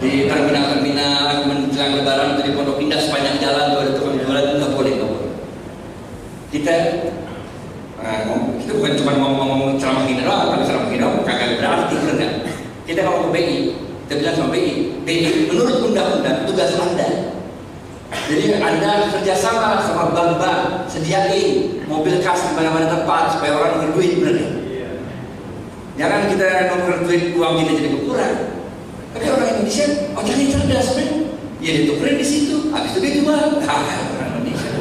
di 0.00 0.24
terminal-terminal 0.24 1.44
menjelang 1.48 2.00
lebaran 2.00 2.36
atau 2.36 2.44
di 2.44 2.52
pondok 2.56 2.80
indah 2.80 2.96
sepanjang 2.96 3.36
jalan 3.44 3.76
tuh 3.76 3.80
ada 3.84 3.92
tukang 4.00 4.16
jualan 4.16 4.44
nggak 4.56 4.72
boleh 4.72 4.92
nggak 4.96 5.10
boleh. 5.12 5.32
Kita 6.48 6.74
eh, 8.00 8.20
kita 8.64 8.80
bukan 8.80 8.92
cuma 8.96 9.12
ngomong-ngomong 9.20 9.70
ceramah 9.76 10.08
gini 10.08 10.24
doang, 10.24 10.48
kalau 10.48 10.64
ceramah 10.64 10.88
gini 10.88 11.04
kagak 11.28 11.60
berarti 11.60 11.94
nggak? 12.00 12.32
Kita 12.88 13.00
ngomong 13.04 13.28
ke 13.28 13.30
BI, 13.36 13.56
kita 14.08 14.12
bilang 14.24 14.36
sama 14.40 14.48
BI, 14.56 14.72
BI 15.04 15.52
menurut 15.52 15.76
undang-undang 15.84 16.48
tugas 16.48 16.72
anda 16.80 17.34
jadi 18.24 18.56
anda 18.56 19.10
kerjasama 19.12 19.84
sama 19.84 20.16
bank-bank 20.16 20.88
sediain 20.88 21.82
mobil 21.84 22.24
kas 22.24 22.40
di 22.48 22.52
mana-mana 22.56 22.88
tempat 22.88 23.36
supaya 23.36 23.52
orang 23.52 23.84
berduit 23.84 24.16
bener 24.22 24.36
ya? 24.40 24.48
Jangan 25.94 26.32
kita 26.32 26.72
nuker 26.72 27.04
duit 27.04 27.36
uang 27.36 27.52
kita 27.60 27.72
jadi 27.78 27.88
berkurang. 27.94 28.36
Tapi 29.14 29.24
orang 29.30 29.48
Indonesia 29.54 29.86
otaknya 30.16 30.46
cerdas 30.50 30.88
men. 30.98 31.10
Ya 31.62 31.70
ditukerin 31.80 32.18
di 32.18 32.26
situ, 32.26 32.68
habis 32.74 32.92
itu 32.92 33.00
dia 33.00 33.12
jual. 33.22 33.44
Ah, 33.64 33.80
orang 34.18 34.30
Indonesia. 34.42 34.72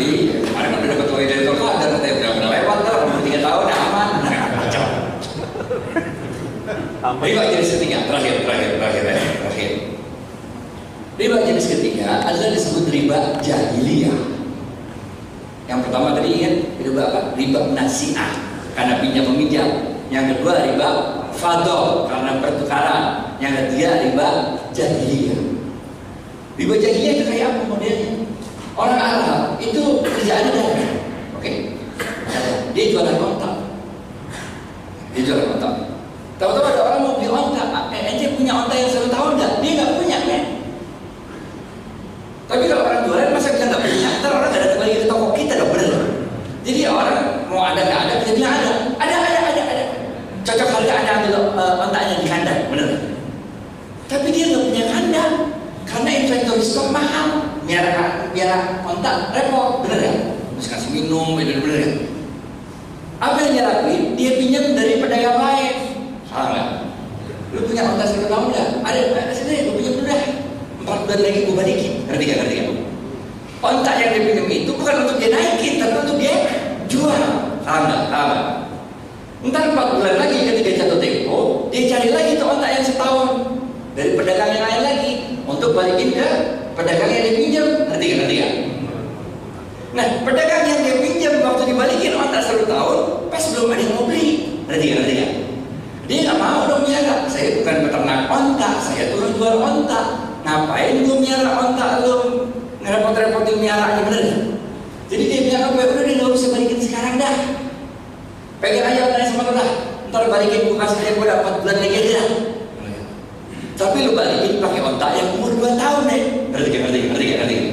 Iya, 0.00 0.40
kemarin 0.40 0.80
udah 0.80 0.88
dapat 0.96 1.06
uang 1.12 1.28
dari 1.28 1.42
toko 1.44 1.64
ada 1.68 1.86
katanya 1.92 2.14
udah 2.16 2.30
udah 2.40 2.48
lewat 2.48 2.78
lah, 2.88 2.94
umur 3.04 3.20
tiga 3.20 3.38
tahun 3.44 3.60
udah 3.68 3.78
aman. 3.84 4.08
Nah, 4.24 4.48
kacau. 4.56 4.86
Riba 7.20 7.42
jenis 7.52 7.70
ketiga, 7.76 8.08
terakhir, 8.08 8.34
terakhir, 8.48 8.68
terakhir, 8.80 9.02
terakhir. 9.44 9.70
Riba 11.20 11.36
jenis 11.44 11.66
ketiga 11.68 12.24
adalah 12.24 12.50
disebut 12.56 12.88
riba 12.88 13.18
jahiliyah. 13.44 14.20
Yang 15.68 15.80
pertama 15.84 16.16
tadi 16.16 16.28
ingat 16.32 16.54
riba 16.80 17.02
apa? 17.12 17.20
Riba 17.36 17.60
nasiah 17.76 18.32
karena 18.72 19.04
pinjam 19.04 19.28
meminjam. 19.28 19.68
Yang 20.08 20.40
kedua 20.40 20.64
riba 20.64 20.88
fadol 21.36 22.08
karena 22.08 22.40
pertukaran. 22.40 23.04
Yang 23.36 23.52
ketiga 23.68 23.88
riba 24.00 24.28
jahiliyah. 24.72 25.40
Riba 26.56 26.74
jahiliyah 26.80 27.12
itu 27.20 27.24
kayak 27.28 27.46
apa 27.52 27.62
modelnya? 27.68 28.19
Orang 28.80 28.96
Arab 28.96 29.60
itu 29.60 30.00
kerjaannya 30.00 30.56
dagang, 30.56 30.92
oke? 31.36 31.52
Dia 32.72 32.84
jualan 32.88 33.16
kontak. 33.20 33.54
Dia 35.12 35.20
jualan 35.20 35.46
kontak. 35.52 35.72
Tahu-tahu 36.40 36.64
ada 36.64 36.80
orang 36.88 37.00
mau 37.04 37.14
beli 37.20 37.28
onta, 37.28 37.92
eh, 37.92 38.08
ente 38.08 38.32
punya 38.40 38.56
onta 38.64 38.72
yang 38.72 38.88
satu 38.88 39.12
tahun 39.12 39.36
nggak? 39.36 39.52
Dia 39.60 39.72
nggak 39.76 39.92
punya, 40.00 40.16
men. 40.24 40.44
Tapi 42.48 42.64
kalau 42.72 42.88
orang 42.88 43.04
jualan 43.04 43.28
masa 43.36 43.52
kita 43.52 43.68
nggak 43.68 43.84
punya, 43.84 44.10
ntar 44.24 44.32
orang 44.32 44.48
nggak 44.48 44.62
datang 44.64 44.80
lagi 44.80 44.96
ke 44.96 45.06
toko 45.12 45.26
kita 45.36 45.52
dong, 45.60 45.70
bener. 45.76 45.92
Jadi 46.64 46.80
orang 46.88 47.18
mau 47.52 47.60
ada 47.60 47.80
nggak 47.84 48.00
ada, 48.00 48.12
kita 48.24 48.32
bilang 48.32 48.54
ada, 48.56 48.70
ada, 48.96 49.14
ada, 49.20 49.40
ada, 49.44 49.62
ada. 49.76 49.84
Cocok 50.40 50.68
harga 50.72 50.92
ada 51.04 51.10
ambil 51.20 51.32
uh, 51.52 51.84
ontanya 51.84 52.16
di 52.16 52.24
kandang, 52.24 52.60
bener. 52.72 52.88
Tapi 54.08 54.26
dia 54.32 54.44
nggak 54.48 54.64
punya 54.72 54.84
kandang, 54.88 55.32
karena 55.84 56.10
inventory 56.16 56.64
stok 56.64 56.88
mahal. 56.88 57.19
Biar 57.70 57.86
biar 58.34 58.82
onta 58.82 59.30
repot, 59.30 59.86
bener 59.86 60.02
ya? 60.02 60.14
Terus 60.58 60.68
kasih 60.74 60.90
minum, 60.90 61.38
bener 61.38 61.62
bener 61.62 61.78
ya? 61.78 61.90
Apa 63.22 63.46
yang 63.46 63.50
dia 63.54 63.62
lakuin? 63.62 64.02
Dia 64.18 64.42
pinjam 64.42 64.74
dari 64.74 64.98
pedagang 64.98 65.38
lain. 65.38 65.74
Salah 66.26 66.50
nggak? 66.50 66.68
Lu 67.54 67.62
punya 67.70 67.86
onta 67.86 68.10
satu 68.10 68.26
tahun 68.26 68.50
nggak? 68.50 68.68
Ada, 68.82 69.00
ada 69.14 69.30
sini, 69.30 69.70
gue 69.70 69.74
pinjam 69.78 70.02
dulu 70.02 70.10
dah. 70.10 70.22
Empat 70.82 70.98
bulan 71.06 71.20
lagi 71.22 71.38
gue 71.46 71.54
balikin. 71.54 71.92
Ngerti 72.10 72.24
nggak? 72.26 72.38
Ngerti 72.42 72.54
nggak? 72.58 72.76
Onta 73.62 73.90
yang 74.02 74.10
dia 74.18 74.22
pinjam 74.26 74.46
itu 74.50 74.72
bukan 74.74 74.94
untuk 75.06 75.16
dia 75.22 75.30
naikin, 75.30 75.74
tapi 75.78 75.94
untuk 75.94 76.16
dia 76.18 76.34
jual. 76.90 77.22
Salah 77.62 77.82
nggak? 77.86 78.02
Salah? 78.10 78.40
Ntar 79.46 79.62
4 79.78 79.94
bulan 79.94 80.14
lagi 80.18 80.38
ketika 80.42 80.70
jatuh 80.74 80.98
tempo, 80.98 81.70
dia 81.70 81.86
cari 81.86 82.10
lagi 82.10 82.30
tuh 82.34 82.50
otak 82.50 82.70
yang 82.74 82.82
setahun 82.82 83.28
dari 83.94 84.18
pedagang 84.18 84.58
yang 84.58 84.66
lain 84.66 84.82
lagi 84.82 85.12
untuk 85.46 85.70
balikin 85.70 86.18
ke 86.18 86.59
pedagang 86.76 87.10
yang 87.10 87.22
dia 87.26 87.34
pinjam. 87.38 87.66
Ngerti 87.88 88.06
kan? 88.06 88.16
Ngerti 88.20 88.36
kan? 88.38 88.52
Nah, 89.90 90.06
pedagang 90.22 90.64
yang 90.70 90.80
dia 90.86 90.96
pinjam 91.02 91.34
waktu 91.42 91.62
dibalikin 91.74 92.14
otak 92.14 92.42
satu 92.46 92.64
tahun, 92.66 92.98
pas 93.26 93.44
belum 93.50 93.74
ada 93.74 93.82
yang 93.82 93.94
mau 93.98 94.06
beli. 94.06 94.28
Ngerti 94.70 94.84
kan? 94.86 94.96
Ngerti 95.02 95.14
kan? 95.18 95.30
Dia 96.10 96.18
nggak 96.26 96.38
mau 96.42 96.60
dong 96.66 96.82
miara. 96.86 97.14
Saya 97.30 97.62
bukan 97.62 97.76
peternak 97.86 98.20
onta, 98.26 98.70
saya 98.82 99.14
turun 99.14 99.30
jual 99.38 99.62
onta. 99.62 100.00
Ngapain 100.42 101.06
lu 101.06 101.22
miara 101.22 101.50
onta 101.54 102.02
lu 102.02 102.48
ngerepot-repotin 102.82 103.56
miaranya 103.62 104.02
bener 104.08 104.22
nggak? 104.26 104.42
Jadi 105.10 105.24
dia 105.26 105.40
bilang 105.46 105.62
apa? 105.70 105.80
Udah 105.86 106.02
deh 106.02 106.14
nggak 106.18 106.30
usah 106.34 106.48
balikin 106.54 106.80
sekarang 106.82 107.14
dah. 107.18 107.36
Pegang 108.58 108.86
aja 108.90 109.00
onta 109.06 109.22
sama 109.26 109.54
dah. 109.54 109.70
Ntar 110.10 110.26
balikin 110.26 110.66
gue 110.66 110.74
kasih 110.74 110.98
dia 110.98 111.12
udah 111.14 111.36
4 111.46 111.62
bulan 111.62 111.76
lagi 111.78 111.96
aja. 112.02 112.22
Tapi 113.78 113.98
lu 114.02 114.12
balikin 114.18 114.58
pakai 114.58 114.80
onta 114.82 115.06
yang 115.14 115.28
umur 115.38 115.54
2 115.54 115.78
tahun 115.78 116.02
deh. 116.10 116.22
Ngerti 116.60 116.76
kan? 116.76 116.80
Ngerti 116.84 116.98
kan? 117.00 117.08
Ngerti 117.08 117.24
kan? 117.24 117.38
Ngerti 117.40 117.54
kan? 117.56 117.68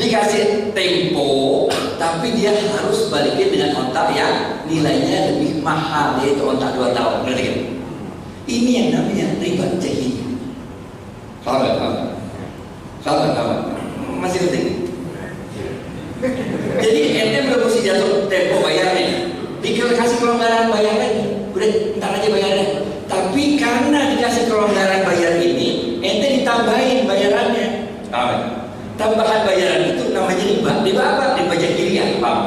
Dikasih 0.00 0.72
tempo, 0.72 1.68
tapi 2.00 2.32
dia 2.32 2.56
harus 2.56 3.12
balikin 3.12 3.52
dengan 3.52 3.84
ontak 3.84 4.16
yang 4.16 4.64
nilainya 4.64 5.36
lebih 5.36 5.60
mahal 5.60 6.16
yaitu 6.24 6.40
ontak 6.40 6.72
2 6.72 6.96
tahun. 6.96 7.28
Ngerti 7.28 7.42
kan? 7.44 7.58
Ini 8.48 8.70
yang 8.72 8.88
namanya 8.96 9.26
riba 9.44 9.76
jahiliyah. 9.76 10.32
Paham 11.44 11.60
nggak? 11.60 11.74
Paham 11.76 11.92
nggak? 11.92 12.08
Paham 13.04 13.16
nggak? 13.28 13.58
Masih 14.24 14.38
penting. 14.48 14.66
Jadi 16.80 17.00
ente 17.16 17.38
belum 17.48 17.60
mesti 17.68 17.80
jatuh 17.84 18.24
tempo 18.32 18.64
bayarnya. 18.64 19.28
Dikasih 19.60 19.96
kasih 20.00 20.16
kelonggaran 20.24 20.72
bayar 20.72 20.96
lagi. 20.96 21.24
Udah 21.52 21.68
ntar 22.00 22.16
aja 22.16 22.28
bayarnya. 22.32 22.66
Tapi 23.04 23.60
karena 23.60 24.16
dikasih 24.16 24.48
kelonggaran 24.48 25.04
bayar 25.04 25.36
ini, 25.44 26.00
ente 26.00 26.40
ditambahin 26.40 27.04
bayarannya. 27.04 27.68
Paham 28.08 28.28
nggak? 28.32 28.52
Tambahan 29.00 29.48
bayaran 29.48 29.96
itu 29.96 30.12
namanya 30.12 30.44
riba. 30.44 30.72
Riba 30.84 31.02
apa? 31.16 31.24
Riba 31.40 31.54
jahiliyah. 31.56 32.20
Paham? 32.20 32.40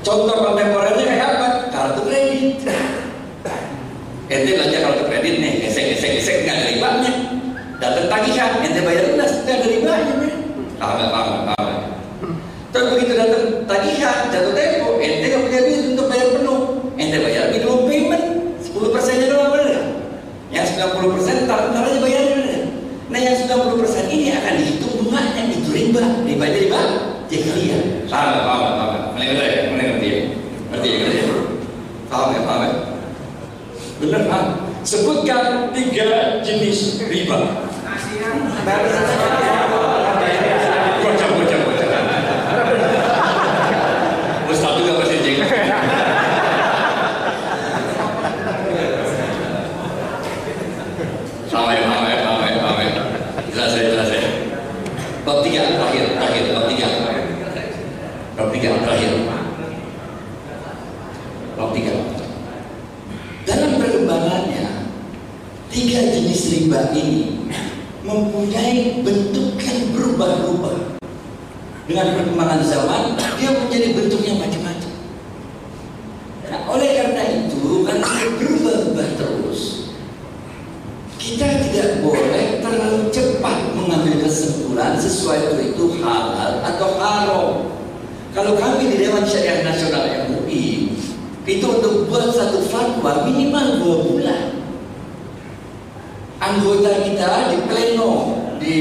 Contoh 0.00 0.36
kontemporernya 0.40 1.04
kayak 1.04 1.26
apa? 1.36 1.48
Kartu 1.68 2.00
kredit. 2.08 2.64
Ente 4.32 4.50
belanja 4.56 4.78
kartu 4.80 5.02
kredit 5.04 5.34
nih, 5.42 5.52
gesek 5.68 5.92
gesek 5.92 6.10
gesek 6.16 6.36
nggak 6.48 6.54
ada 6.56 6.64
ribanya. 6.72 7.12
Datang 7.76 8.06
tagihan, 8.08 8.62
ente 8.64 8.80
bayar 8.80 9.04
lunas, 9.12 9.32
nggak 9.44 9.56
ada 9.60 9.66
ribanya. 9.68 10.14
Paham 10.80 10.94
nggak? 10.96 11.10
Paham 11.12 11.26
nggak? 11.28 11.44
Paham? 11.50 11.68
Terus 12.70 12.86
begitu 12.94 13.12
datang 13.18 13.44
tagihan, 13.68 14.18
jatuh 14.32 14.54
tempo, 14.56 14.90
ente 15.02 15.24
nggak 15.28 15.42
punya 15.44 15.60
duit 15.66 15.82
untuk 15.92 16.06
bayar 16.08 16.28
penuh. 16.40 16.60
Ente 16.96 17.16
bayar 17.20 17.44
minimum 17.52 17.80
payment, 17.84 18.24
10 18.64 18.94
persennya 18.94 19.26
doang 19.28 19.50
bener 19.52 19.66
nggak? 19.66 19.86
Yang 20.54 20.66
90 20.78 21.14
persen 21.18 21.34
ntar, 21.44 21.60
ntar 21.68 21.82
aja 21.84 21.98
bayarnya 22.00 22.32
bener 22.32 22.46
nggak? 22.48 22.64
Nah 23.10 23.18
yang 23.18 23.36
90 23.36 23.80
persen 23.82 24.04
ini 24.08 24.30
akan 24.30 24.52
dihitung 24.56 24.94
bunganya, 25.02 25.42
itu 25.50 25.70
riba. 25.90 26.22
Riba 26.22 26.44
itu 26.46 26.58
riba 26.70 26.80
jahiliyah. 27.26 27.82
Paham 28.06 28.26
nggak? 28.30 28.44
Paham 28.46 28.58
nggak? 28.62 28.74
Paham 28.78 28.88
nggak? 28.90 29.02
Mulai 29.10 29.26
ngerti 29.26 29.42
ya? 29.50 29.62
Mulai 29.70 29.84
ngerti 29.90 30.06
ya? 30.06 30.18
Ngerti 30.70 30.86
ya? 30.86 30.96
Ngerti 31.02 31.18
ya? 31.18 31.26
Paham 32.06 32.24
nggak? 32.30 32.42
Paham 32.46 32.60
nggak? 32.62 32.76
Bener 34.00 34.22
paham? 34.30 34.46
Sebutkan 34.80 35.74
tiga 35.76 36.40
jenis 36.40 37.02
riba. 37.10 37.66
Bocah, 41.00 41.28
bocah, 41.36 41.58
bocah. 41.66 41.88
Ustaz 44.50 44.72
juga 44.80 44.92
pasti 45.04 45.16
jeng. 45.20 45.44
Sama 51.50 51.70
ya, 51.74 51.82
sama 51.84 52.06
ya, 52.08 52.18
sama 52.24 52.44
ya, 52.48 52.56
sama 52.62 52.80
ya. 52.82 52.92
Jelas 53.52 53.72
ya, 53.76 53.84
jelas 53.92 54.08
ya. 54.10 54.22
Bab 55.28 55.44
tiga 55.44 55.76
terakhir, 55.76 56.16
terakhir, 56.16 56.44
bab 56.56 56.64
tiga. 56.72 56.88
Bab 58.34 58.48
tiga 58.48 58.68
terakhir. 58.80 59.12
Bab 61.58 61.70
tiga. 61.76 61.92
Dalam 63.46 63.82
perkembangannya, 63.82 64.86
tiga 65.74 66.00
jenis 66.14 66.54
riba 66.54 66.94
ini 66.94 67.50
mempunyai 68.06 69.02
bentuk 69.02 69.58
yang 69.58 69.90
berubah-ubah. 69.94 71.02
Zaman, 72.60 73.16
dia 73.40 73.50
menjadi 73.56 73.88
bentuknya 73.96 74.34
macam-macam. 74.36 74.92
Nah, 76.50 76.60
oleh 76.70 76.90
karena 76.98 77.22
itu, 77.46 77.86
karena 77.86 78.06
berubah-ubah 78.36 79.08
terus, 79.16 79.60
kita 81.20 81.46
tidak 81.68 82.02
boleh 82.02 82.58
terlalu 82.64 83.12
cepat 83.14 83.76
mengambil 83.76 84.24
kesimpulan 84.24 84.96
sesuatu 84.96 85.60
itu 85.60 86.00
halal 86.00 86.64
atau 86.64 86.88
haram. 86.96 87.48
Kalau 88.30 88.54
kami 88.54 88.94
di 88.94 88.96
Dewan 89.04 89.26
Syariah 89.26 89.66
Nasional 89.66 90.30
MUI 90.30 90.96
itu 91.44 91.66
untuk 91.66 92.06
buat 92.06 92.30
satu 92.30 92.62
fatwa 92.70 93.26
minimal 93.26 93.66
dua 93.82 93.96
bulan. 94.06 94.44
Anggota 96.40 97.04
kita 97.04 97.52
di 97.52 97.58
pleno 97.68 98.12
di 98.62 98.74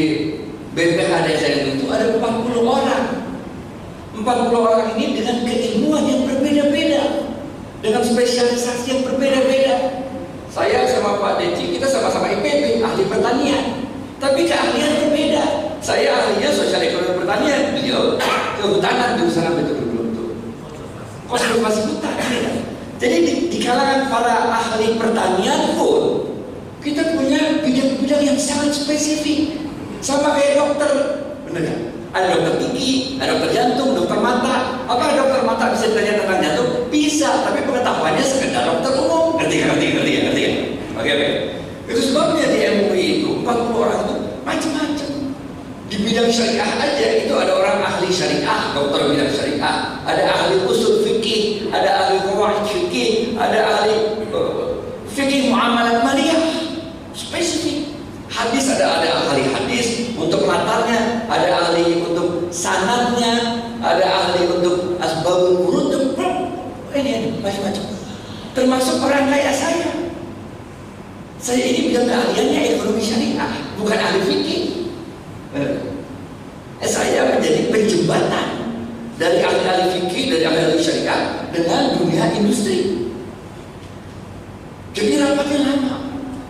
BPH 0.78 1.12
desa 1.28 1.48
itu 1.76 1.86
ada 1.92 2.14
40 2.16 2.62
orang. 2.64 2.99
40 4.24 4.52
orang 4.52 4.90
ini 5.00 5.16
dengan 5.20 5.48
keilmuan 5.48 6.04
yang 6.04 6.22
berbeda-beda, 6.28 7.04
dengan 7.80 8.04
spesialisasi 8.04 8.86
yang 8.92 9.02
berbeda-beda. 9.08 9.76
Saya 10.50 10.84
sama 10.90 11.22
Pak 11.22 11.40
Deci, 11.40 11.78
kita 11.78 11.88
sama-sama 11.88 12.28
IPB, 12.28 12.84
ahli 12.84 13.04
pertanian. 13.08 13.86
Tapi 14.20 14.44
keahlian 14.44 15.08
berbeda. 15.08 15.44
Saya 15.80 16.12
ahlinya 16.12 16.52
sosial 16.52 16.84
ekonomi 16.84 17.24
pertanian, 17.24 17.72
beliau 17.72 18.20
kehutanan 18.60 19.16
di 19.16 19.24
usaha 19.24 19.48
betul 19.56 19.80
betul 19.80 20.00
konservasi 21.30 21.82
hutan. 21.88 22.16
beda. 22.18 22.52
Jadi 23.00 23.18
di, 23.24 23.34
di 23.48 23.58
kalangan 23.64 24.12
para 24.12 24.52
ahli 24.52 25.00
pertanian 25.00 25.80
pun 25.80 26.28
kita 26.84 27.16
punya 27.16 27.64
bidang-bidang 27.64 28.24
yang 28.34 28.40
sangat 28.42 28.76
spesifik. 28.76 29.56
Sama 30.04 30.36
kayak 30.36 30.60
dokter, 30.60 30.92
benar? 31.48 31.89
Ada 32.10 32.26
dokter 32.34 32.74
gigi, 32.74 33.22
ada 33.22 33.38
dokter 33.38 33.52
jantung, 33.54 33.94
dokter 33.94 34.18
mata. 34.18 34.82
Apa 34.90 35.14
dokter 35.14 35.46
mata 35.46 35.70
bisa 35.70 35.94
ditanya 35.94 36.26
tentang 36.26 36.40
jantung? 36.42 36.70
Bisa, 36.90 37.30
tapi 37.46 37.62
pengetahuannya 37.62 38.26
sekedar 38.26 38.66
dokter 38.66 38.98
umum. 38.98 39.38
Ngerti 39.38 39.56
nggak? 39.62 39.68
Ngerti? 39.78 39.86
Ngerti? 39.94 40.12
Ngerti 40.26 40.42
nggak? 40.42 40.66
Oke, 40.98 41.10
oke. 41.14 41.28
Itu 41.90 42.02
sebabnya 42.14 42.46
di 42.50 42.58
MUI 42.86 43.06
itu 43.22 43.30
40 43.42 43.82
orang 43.82 44.00
itu 44.06 44.16
macam-macam. 44.46 45.10
Di 45.90 45.96
bidang 46.06 46.30
syariah 46.30 46.70
aja 46.78 47.08
itu 47.26 47.34
ada 47.34 47.52
orang 47.58 47.82
ahli 47.82 48.14
syariah, 48.14 48.78
dokter 48.78 49.10
bidang 49.10 49.32
syariah, 49.34 49.78
ada 50.06 50.24
ahli 50.38 50.62
usul 50.70 51.02
fikih, 51.02 51.74
ada 51.74 51.90
ahli 52.06 52.22
qawaid 52.30 52.62
fikih, 52.70 53.34
ada 53.42 53.58
ahli 53.66 54.22
uh, 54.30 54.86
fikih 55.10 55.50
muamalat 55.50 56.06
maliyah. 56.06 56.42
Spesifik. 57.18 57.90
Hadis 58.30 58.70
ada 58.70 59.02
ada 59.02 59.10
ahli 59.26 59.50
hadis 59.50 60.14
untuk 60.14 60.46
latarnya, 60.46 61.26
ada 61.26 61.48
ahli 61.58 62.06
untuk 62.70 62.86
sanadnya, 62.86 63.34
ada 63.82 64.06
ahli 64.06 64.42
untuk 64.46 65.02
asbabul 65.02 65.58
wurud 65.66 65.90
ini, 66.94 67.42
macam-macam. 67.42 67.86
Termasuk 68.54 69.02
orang 69.02 69.30
kayak 69.30 69.56
saya. 69.56 69.90
Saya 71.40 71.64
ini 71.64 71.90
bidang 71.90 72.12
keahliannya 72.12 72.62
ekonomi 72.76 73.00
syariah, 73.00 73.52
bukan 73.80 73.96
ahli 73.96 74.20
fikih. 74.28 74.64
Eh, 75.56 76.86
saya 76.86 77.32
menjadi 77.32 77.72
penjembatan 77.72 78.48
dari 79.16 79.40
ahli-ahli 79.40 79.86
fikih, 79.96 80.36
dari 80.36 80.44
ahli-ahli 80.44 80.84
syariah 80.84 81.48
dengan 81.56 81.96
dunia 81.96 82.28
industri. 82.36 83.08
Jadi 84.92 85.16
rapatnya 85.16 85.60
lama. 85.64 85.89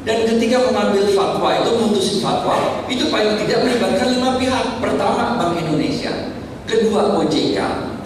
Dan 0.09 0.25
ketika 0.25 0.57
mengambil 0.65 1.05
fatwa 1.13 1.61
itu 1.61 1.69
memutusin 1.69 2.17
fatwa 2.17 2.81
itu 2.89 3.13
paling 3.13 3.37
tidak 3.45 3.61
melibatkan 3.61 4.09
lima 4.17 4.41
pihak. 4.41 4.81
Pertama 4.81 5.37
Bank 5.37 5.61
Indonesia, 5.61 6.33
kedua 6.65 7.13
OJK, 7.13 7.57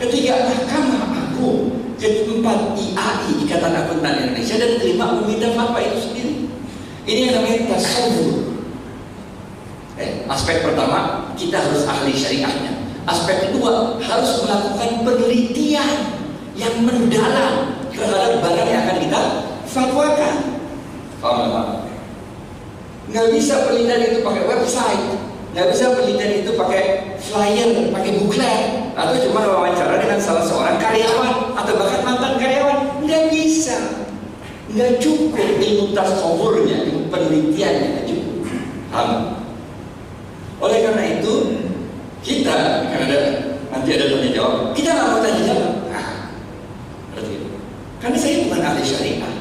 ketiga 0.03 0.51
Mahkamah 0.51 1.31
Agung, 1.31 1.71
keempat 1.95 2.75
IAI 2.75 3.47
Ikatan 3.47 3.71
Akuntan 3.71 4.19
Indonesia 4.19 4.59
dan 4.59 4.83
kelima 4.83 5.15
meminta 5.15 5.55
fatwa 5.55 5.79
itu 5.79 5.97
sendiri. 6.03 6.35
Ini 7.07 7.19
yang 7.23 7.33
namanya 7.39 7.71
tasawur. 7.71 8.51
Eh, 9.95 10.27
aspek 10.27 10.59
pertama 10.59 11.31
kita 11.39 11.55
harus 11.55 11.87
ahli 11.87 12.11
syariahnya. 12.11 12.83
Aspek 13.07 13.47
kedua 13.47 13.95
harus 14.03 14.43
melakukan 14.43 15.07
penelitian 15.07 16.19
yang 16.59 16.83
mendalam 16.83 17.79
terhadap 17.95 18.43
barang 18.43 18.67
yang 18.67 18.81
akan 18.91 18.97
kita 18.99 19.21
fatwakan. 19.71 20.35
Paham 21.23 21.47
Pak? 21.47 21.82
Nggak 23.11 23.27
bisa 23.35 23.67
penelitian 23.67 24.01
itu 24.15 24.19
pakai 24.23 24.43
website, 24.47 25.03
nggak 25.51 25.67
bisa 25.75 25.91
penelitian 25.91 26.31
itu 26.39 26.51
pakai 26.55 26.83
flyer, 27.19 27.69
pakai 27.91 28.11
booklet, 28.23 28.61
atau 28.95 29.15
cuma 29.27 29.43
wawancara 29.43 29.99
dengan 29.99 30.19
salah 30.23 30.45
seorang 30.47 30.79
karyawan 30.79 31.51
atau 31.51 31.73
bahkan 31.75 32.01
mantan 32.07 32.33
karyawan. 32.39 32.79
Nggak 33.03 33.23
bisa. 33.35 33.77
nggak 34.73 34.97
cukup 34.97 35.37
ilmu 35.37 35.93
tasawurnya, 35.93 36.89
ilmu 36.89 37.11
penelitiannya 37.13 37.87
nggak 37.93 38.05
cukup. 38.09 38.35
Paham? 38.89 39.11
Oleh 40.57 40.79
karena 40.81 41.03
itu 41.19 41.33
kita 42.23 42.87
kan 42.89 42.99
ada 43.05 43.19
nanti 43.69 43.89
ada 43.93 44.05
tanya 44.09 44.29
jawab, 44.33 44.73
kita 44.73 44.89
nggak 44.95 45.07
mau 45.11 45.19
tanya 45.21 45.41
jawab. 45.45 45.71
Nah, 45.91 46.09
berarti 47.13 47.31
itu. 47.37 47.47
Karena 48.01 48.17
saya 48.17 48.35
bukan 48.47 48.61
ahli 48.63 48.81
syariah. 48.81 49.32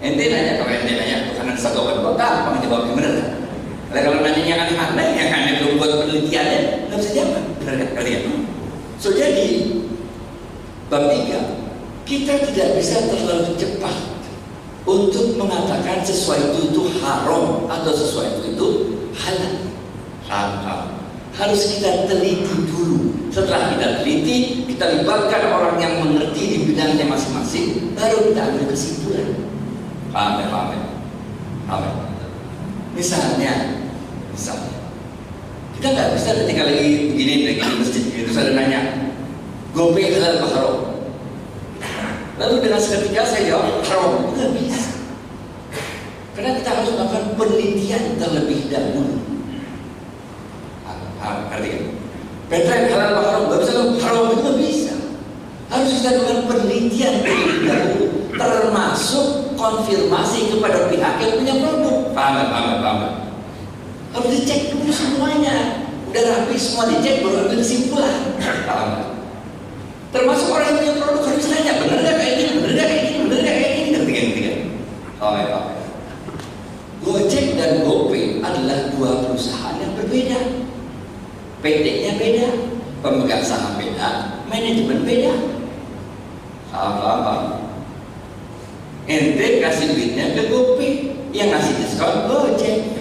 Ente 0.00 0.24
nanya 0.32 0.52
kalau 0.56 0.72
ente 0.72 0.92
nanya 0.96 1.16
karena 1.36 1.52
satu 1.60 1.84
kok 1.84 2.16
gampang 2.16 2.56
jawabnya 2.64 2.92
bener 2.96 3.12
kan? 3.20 3.28
Kalau 3.92 4.24
nanya 4.24 4.42
yang 4.42 4.60
aneh-aneh 4.64 5.08
yang 5.12 5.28
aneh 5.28 5.52
belum 5.60 5.76
buat 5.76 5.92
penelitiannya 6.00 6.88
nggak 6.88 6.98
bisa 7.04 7.10
jawab, 7.20 7.44
bener 7.60 7.74
kan? 7.92 8.04
Ya? 8.08 8.20
So 8.96 9.12
jadi 9.12 9.76
bab 10.88 11.12
tiga 11.12 11.40
kita 12.08 12.32
tidak 12.48 12.68
bisa 12.80 12.96
terlalu 13.12 13.54
cepat 13.60 13.96
untuk 14.88 15.36
mengatakan 15.36 16.00
sesuatu 16.00 16.56
itu 16.64 16.98
haram 16.98 17.68
atau 17.68 17.92
sesuatu 17.92 18.40
itu 18.48 18.66
halal. 19.14 19.54
Halal. 20.26 20.96
Harus 21.36 21.76
kita 21.76 22.08
teliti 22.08 22.66
dulu. 22.66 23.14
Setelah 23.30 23.76
kita 23.76 24.02
teliti, 24.02 24.66
kita 24.66 25.00
libatkan 25.00 25.54
orang 25.54 25.76
yang 25.78 26.02
mengerti 26.02 26.42
di 26.42 26.56
bidangnya 26.66 27.06
masing-masing, 27.06 27.94
baru 27.94 28.32
kita 28.32 28.40
ambil 28.50 28.64
kesimpulan. 28.74 29.28
Paham 30.10 30.42
ya, 30.42 30.46
paham 30.50 30.68
ya? 30.74 30.82
Paham 31.70 31.82
ya? 31.86 31.92
Misalnya, 32.98 33.52
misalnya, 34.34 34.74
kita 35.78 35.86
nggak 35.94 36.10
bisa 36.18 36.30
ketika 36.42 36.66
lagi 36.66 37.14
begini, 37.14 37.34
lagi 37.46 37.62
di 37.62 37.76
masjid, 37.78 38.04
itu 38.10 38.30
saya 38.34 38.50
nanya, 38.58 38.80
gope 39.70 40.02
halal 40.02 40.42
apa 40.42 40.48
haram? 40.50 40.76
Lalu 42.42 42.54
dengan 42.66 42.80
seketika 42.82 43.22
saya 43.22 43.54
jawab 43.54 43.86
haram, 43.86 44.34
nggak 44.34 44.50
bisa. 44.58 44.82
Karena 46.34 46.58
kita 46.58 46.70
harus 46.74 46.90
melakukan 46.90 47.24
penelitian 47.38 48.02
terlebih 48.18 48.66
dahulu. 48.66 49.14
Paham, 51.22 51.36
ngerti 51.54 51.68
kan? 51.70 51.82
Petrek 52.50 52.90
halal 52.90 53.14
haram, 53.14 53.42
nggak 53.46 53.60
bisa 53.62 53.72
haram 54.02 54.26
itu 54.34 54.42
nggak 54.42 54.58
bisa. 54.58 54.94
Harus 55.70 55.90
kita 56.02 56.18
lakukan 56.18 56.38
penelitian 56.50 57.14
terlebih 57.22 57.58
dahulu, 57.70 58.06
termasuk 58.34 59.49
konfirmasi 59.60 60.56
kepada 60.56 60.88
pihak 60.88 61.14
yang 61.20 61.32
punya 61.36 61.54
produk. 61.60 61.96
Paham, 62.16 62.48
paham, 62.48 62.80
paham. 62.80 62.98
Harus 64.16 64.30
dicek 64.32 64.72
dulu 64.72 64.88
semuanya. 64.88 65.84
Udah 66.08 66.22
rapi 66.26 66.56
semua 66.56 66.88
dicek 66.88 67.20
baru 67.20 67.46
ambil 67.46 67.60
kesimpulan. 67.60 68.16
Paham? 68.66 68.88
Termasuk 70.10 70.50
orang 70.50 70.74
yang 70.74 70.78
punya 70.82 70.94
produk 70.98 71.22
harus 71.22 71.46
nanya 71.46 71.72
benar 71.78 71.98
nggak 72.02 72.16
kayak 72.18 72.34
gini, 72.34 72.50
benar 72.58 72.72
nggak 72.74 72.88
kayak 72.88 73.02
gini, 73.06 73.18
benar 73.22 73.38
nggak 73.38 73.54
kayak 73.54 73.70
gini, 73.70 73.88
ngerti? 73.94 74.10
Ngerti 74.10 74.40
kan? 74.42 74.58
Paham 75.20 75.34
ya. 75.38 75.60
Gojek 77.00 77.46
dan 77.56 77.72
GoPay 77.86 78.24
adalah 78.42 78.78
dua 78.92 79.10
perusahaan 79.24 79.76
yang 79.78 79.92
berbeda. 79.94 80.40
PT-nya 81.60 82.12
beda, 82.16 82.48
pemegang 83.04 83.44
saham 83.44 83.76
beda, 83.76 84.40
manajemen 84.48 85.04
beda. 85.04 85.32
Paham, 86.72 86.92
paham, 86.98 87.20
paham. 87.22 87.44
Kasih 89.60 89.92
duitnya 89.92 90.32
ke 90.32 90.48
GoPay, 90.48 90.92
yang 91.36 91.52
ngasih 91.52 91.76
diskon 91.76 92.24
Gojek. 92.24 92.96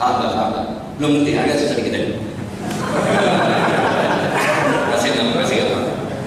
Paham, 0.00 0.32
paham. 0.32 0.66
Belum 0.96 1.20
ngerti 1.20 1.36
agak 1.36 1.56
susah 1.60 1.76
dikit 1.76 1.92
aja. 1.92 2.16
Kasih 4.96 5.10
nama, 5.12 5.32
kasih 5.44 5.56
nama. 5.60 5.80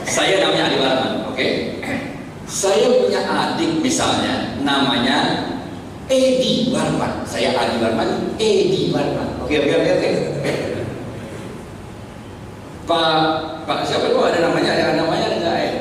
Saya 0.05 0.35
namanya 0.45 0.63
Adi 0.69 0.77
Warman, 0.77 1.13
oke? 1.33 1.47
Saya 2.45 2.87
punya 3.01 3.21
adik 3.25 3.81
misalnya, 3.81 4.59
namanya 4.61 5.17
Edi 6.05 6.69
Warman. 6.69 7.25
Saya 7.25 7.57
Adi 7.57 7.81
Warman, 7.81 8.37
Edi 8.37 8.93
Warman. 8.93 9.41
Oke, 9.41 9.57
oke, 9.57 9.73
oke, 9.73 9.91
oke. 9.97 10.09
Pak, 12.85 13.23
Pak 13.65 13.79
siapa 13.87 14.11
itu 14.11 14.19
ada 14.19 14.39
namanya, 14.51 14.69
ada 14.75 14.93
namanya 14.99 15.25
ada 15.31 15.37
nggak 15.39 15.57
ya? 15.59 15.71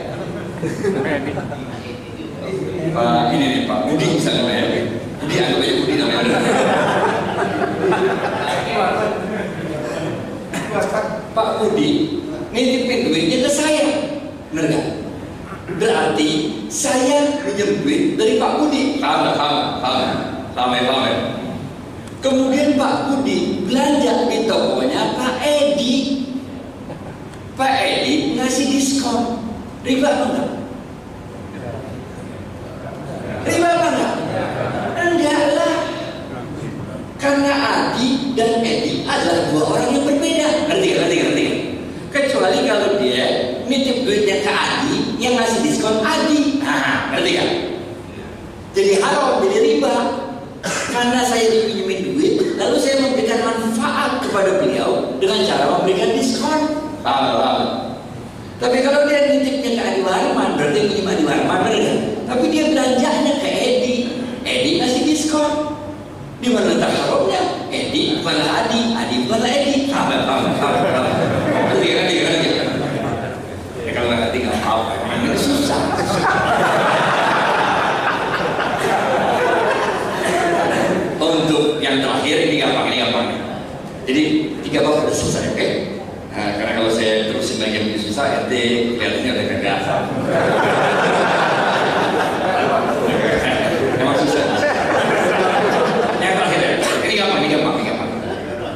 Pak 2.91 3.33
ini 3.35 3.47
nih 3.47 3.61
Pak 3.71 3.79
Budi 3.87 4.07
misalnya 4.19 4.43
namanya. 4.43 4.83
Budi 5.21 5.35
anggap 5.39 5.59
aja 5.63 5.73
Budi 5.79 5.95
namanya. 5.99 6.39
Pak 11.31 11.49
Budi 11.63 11.91
nitipin 12.51 13.07
duitnya 13.07 13.47
ke 13.47 13.51
saya, 13.51 13.87
bener 14.51 14.65
nggak? 14.75 14.87
Berarti 15.79 16.31
saya 16.67 17.39
pinjam 17.47 17.79
duit 17.87 18.19
dari 18.19 18.43
Pak 18.43 18.53
Budi. 18.59 18.99
Nggak? 18.99 19.39
Paham 19.39 19.99
ya? 20.03 20.13
Paham 20.59 21.07
ya? 21.07 21.15
Kemudian 22.21 22.77
Pak 22.77 22.95
Budi 23.09 23.65
belanja 23.65 24.29
di 24.29 24.45
tokonya 24.45 25.15
Pak 25.17 25.41
Edi. 25.41 26.27
Pak 27.57 27.73
Edi 27.81 28.37
ngasih 28.37 28.67
diskon. 28.77 29.41
Riba 29.81 30.11
enggak? 30.11 30.49
Riba 33.49 33.69
apa 33.73 33.87
enggak? 33.89 34.15
Enggak 35.01 35.41
lah. 35.57 35.77
Karena 37.17 37.53
Adi 37.57 38.30
dan 38.41 38.65
Edi 38.65 39.05
adalah 39.05 39.53
dua 39.53 39.63
orang 39.77 39.89
yang 39.93 40.05
berbeda. 40.09 40.49
Ngerti 40.73 40.87
nggak? 40.89 41.01
Ngerti? 41.05 41.17
Ngerti? 41.21 41.47
Kecuali 42.11 42.59
kalau 42.67 42.89
dia 42.99 43.27
nitip 43.69 44.03
duitnya 44.03 44.37
ke 44.43 44.51
Adi, 44.51 44.97
yang 45.21 45.37
ngasih 45.37 45.61
diskon 45.61 46.01
Adi. 46.01 46.59
Nah, 46.65 47.13
ngerti 47.13 47.31
nggak? 47.37 47.51
Jadi 48.73 48.91
haram, 49.03 49.45
jadi 49.45 49.59
riba. 49.61 49.97
Karena 50.91 51.25
saya 51.25 51.49
dipinjemin 51.49 52.13
duit, 52.13 52.35
lalu 52.61 52.77
saya 52.77 53.01
memberikan 53.01 53.41
manfaat 53.47 54.21
kepada 54.21 54.61
beliau 54.61 55.17
dengan 55.23 55.41
cara 55.47 55.65
memberikan 55.79 56.13
diskon. 56.19 56.61
Paham. 57.01 57.89
Tapi 58.61 58.85
kalau 58.85 59.09
dia 59.09 59.25
nitipnya 59.33 59.73
ke 59.73 59.81
Adi 59.81 60.01
Warman, 60.05 60.61
berarti 60.61 60.79
pinjam 60.85 61.09
Adi 61.09 61.25
Warman, 61.25 61.59
benar 61.65 61.81
nggak? 61.81 61.99
Tapi 62.29 62.45
dia 62.53 62.65
belanjanya 62.69 63.33
ke 63.41 63.49
Edi, 63.49 63.95
Edi 64.45 64.71
ngasih 64.83 65.03
diskon. 65.09 65.53
Di 66.41 66.49
mana 66.53 66.73
letak 66.73 66.93
bukanlah 68.31 68.63
Adi, 68.63 68.81
Adi 68.95 69.15
bukanlah 69.27 69.51
Edi. 69.51 69.75
Paham, 69.91 70.23
paham, 70.23 70.55
paham, 70.55 70.75
paham. 70.87 71.07
Ngerti, 71.75 71.89
ngerti, 71.91 72.15
ngerti. 72.23 72.49
Ya 73.83 73.91
kalau 73.91 74.07
nggak 74.07 74.21
ngerti 74.23 74.39
nggak 74.47 74.59
tahu, 74.63 74.81
ini 74.95 75.35
susah. 75.35 75.81
Untuk 81.19 81.83
yang 81.83 81.97
terakhir 81.99 82.37
ini 82.47 82.55
gampang, 82.63 82.87
ini 82.87 82.97
gampang. 83.03 83.27
Jadi 84.07 84.23
tiga 84.63 84.79
bab 84.87 85.03
sudah 85.03 85.15
selesai, 85.15 85.45
oke? 85.51 85.69
Nah, 86.31 86.55
karena 86.55 86.73
kalau 86.79 86.91
saya 86.95 87.27
terusin 87.35 87.59
lagi 87.59 87.75
yang 87.83 87.99
susah, 87.99 88.47
nanti 88.47 88.95
kelihatannya 88.95 89.31
udah 89.35 89.47
kagak. 89.51 89.79
Emang 93.99 94.17
susah. 94.23 94.45
Yang 96.23 96.35
terakhir, 96.39 96.61
ya. 96.63 96.71
ini 96.79 97.15
gampang, 97.19 97.41
ini 97.43 97.49
gampang, 97.51 97.75
ini 97.75 97.85
gampang. 97.91 98.11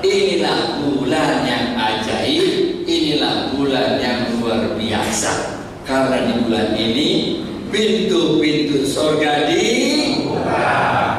Inilah 0.04 0.60
bulan 0.84 1.48
yang 1.48 1.66
ajaib, 1.80 2.84
inilah 2.84 3.56
bulan 3.56 3.96
yang 3.96 4.20
luar 4.36 4.76
biasa. 4.76 5.32
Karena 5.88 6.28
di 6.28 6.44
bulan 6.44 6.76
ini 6.76 7.10
pintu-pintu 7.72 8.84
sorga 8.84 9.48
di 9.48 9.64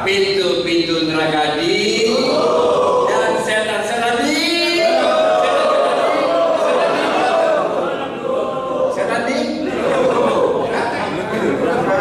pintu-pintu 0.06 1.10
neraka 1.10 1.58
di 1.58 2.06
dan 3.10 3.32
setan-setan 3.42 4.22
di 4.22 4.38
setan 8.94 9.20
di 9.26 9.38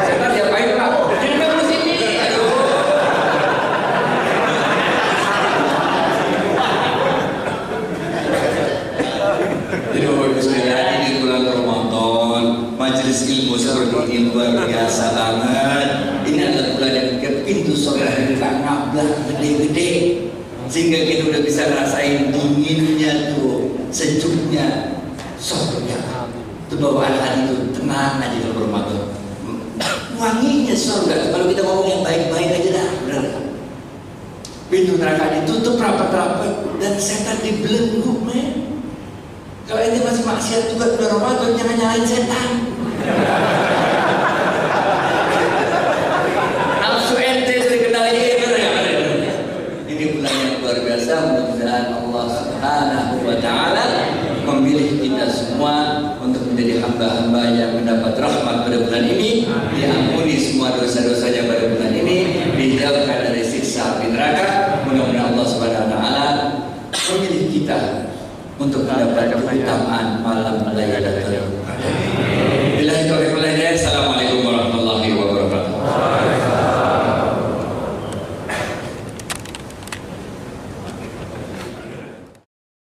setan 0.06 0.30
diapain 0.32 0.70
pak? 0.78 0.92
Jadi 1.18 1.36
kamu 1.42 1.62
sini. 1.66 1.96
Aduh. 2.24 2.50
Jadi 9.96 10.12
Bapak 10.12 10.28
Ibu 10.28 10.42
sekalian 10.44 10.88
ini 11.00 11.10
bulan 11.24 11.42
Ramadan 11.48 12.44
Majelis 12.76 13.24
ilmu 13.32 13.56
seperti 13.56 14.12
ini 14.12 14.28
luar 14.28 14.68
biasa 14.68 15.04
banget 15.16 15.88
Ini 16.28 16.40
adalah 16.52 16.68
bulan 16.76 16.92
yang 16.92 17.08
bikin 17.16 17.34
pintu 17.48 17.74
surga 17.80 18.28
kita 18.28 18.50
ngablah 18.60 19.08
gede-gede 19.32 19.92
Sehingga 20.68 21.00
kita 21.08 21.22
udah 21.32 21.42
bisa 21.48 21.62
ngerasain 21.72 22.36
dinginnya 22.36 23.32
tuh 23.32 23.72
Sejuknya 23.88 25.00
surga 25.40 26.28
Itu 26.68 26.76
bawaan 26.76 27.16
hati 27.16 27.48
itu 27.48 27.56
tenang 27.72 28.20
aja 28.20 28.36
kalau 28.36 28.68
Ramadan 28.68 29.16
Wanginya 30.20 30.76
surga 30.76 31.32
Kalau 31.32 31.48
kita 31.48 31.64
ngomong 31.64 31.88
yang 31.88 32.04
baik-baik 32.04 32.52
aja 32.52 32.70
dah 32.84 32.90
Bener 33.08 33.18
nggak? 33.24 33.44
Pintu 34.68 35.00
neraka 35.00 35.40
ditutup 35.40 35.80
rapat-rapat 35.80 36.65
Dan 36.76 37.00
setan 37.00 37.40
dibelenggu 37.40 38.14
men 38.26 38.66
kalau 39.66 39.82
ente 39.82 39.98
masih 40.06 40.24
maksiat 40.30 40.64
juga 40.70 40.94
udah 40.94 41.08
Ramadan 41.18 41.58
jangan 41.58 41.76
nyalain 41.82 42.06
setan. 42.06 42.65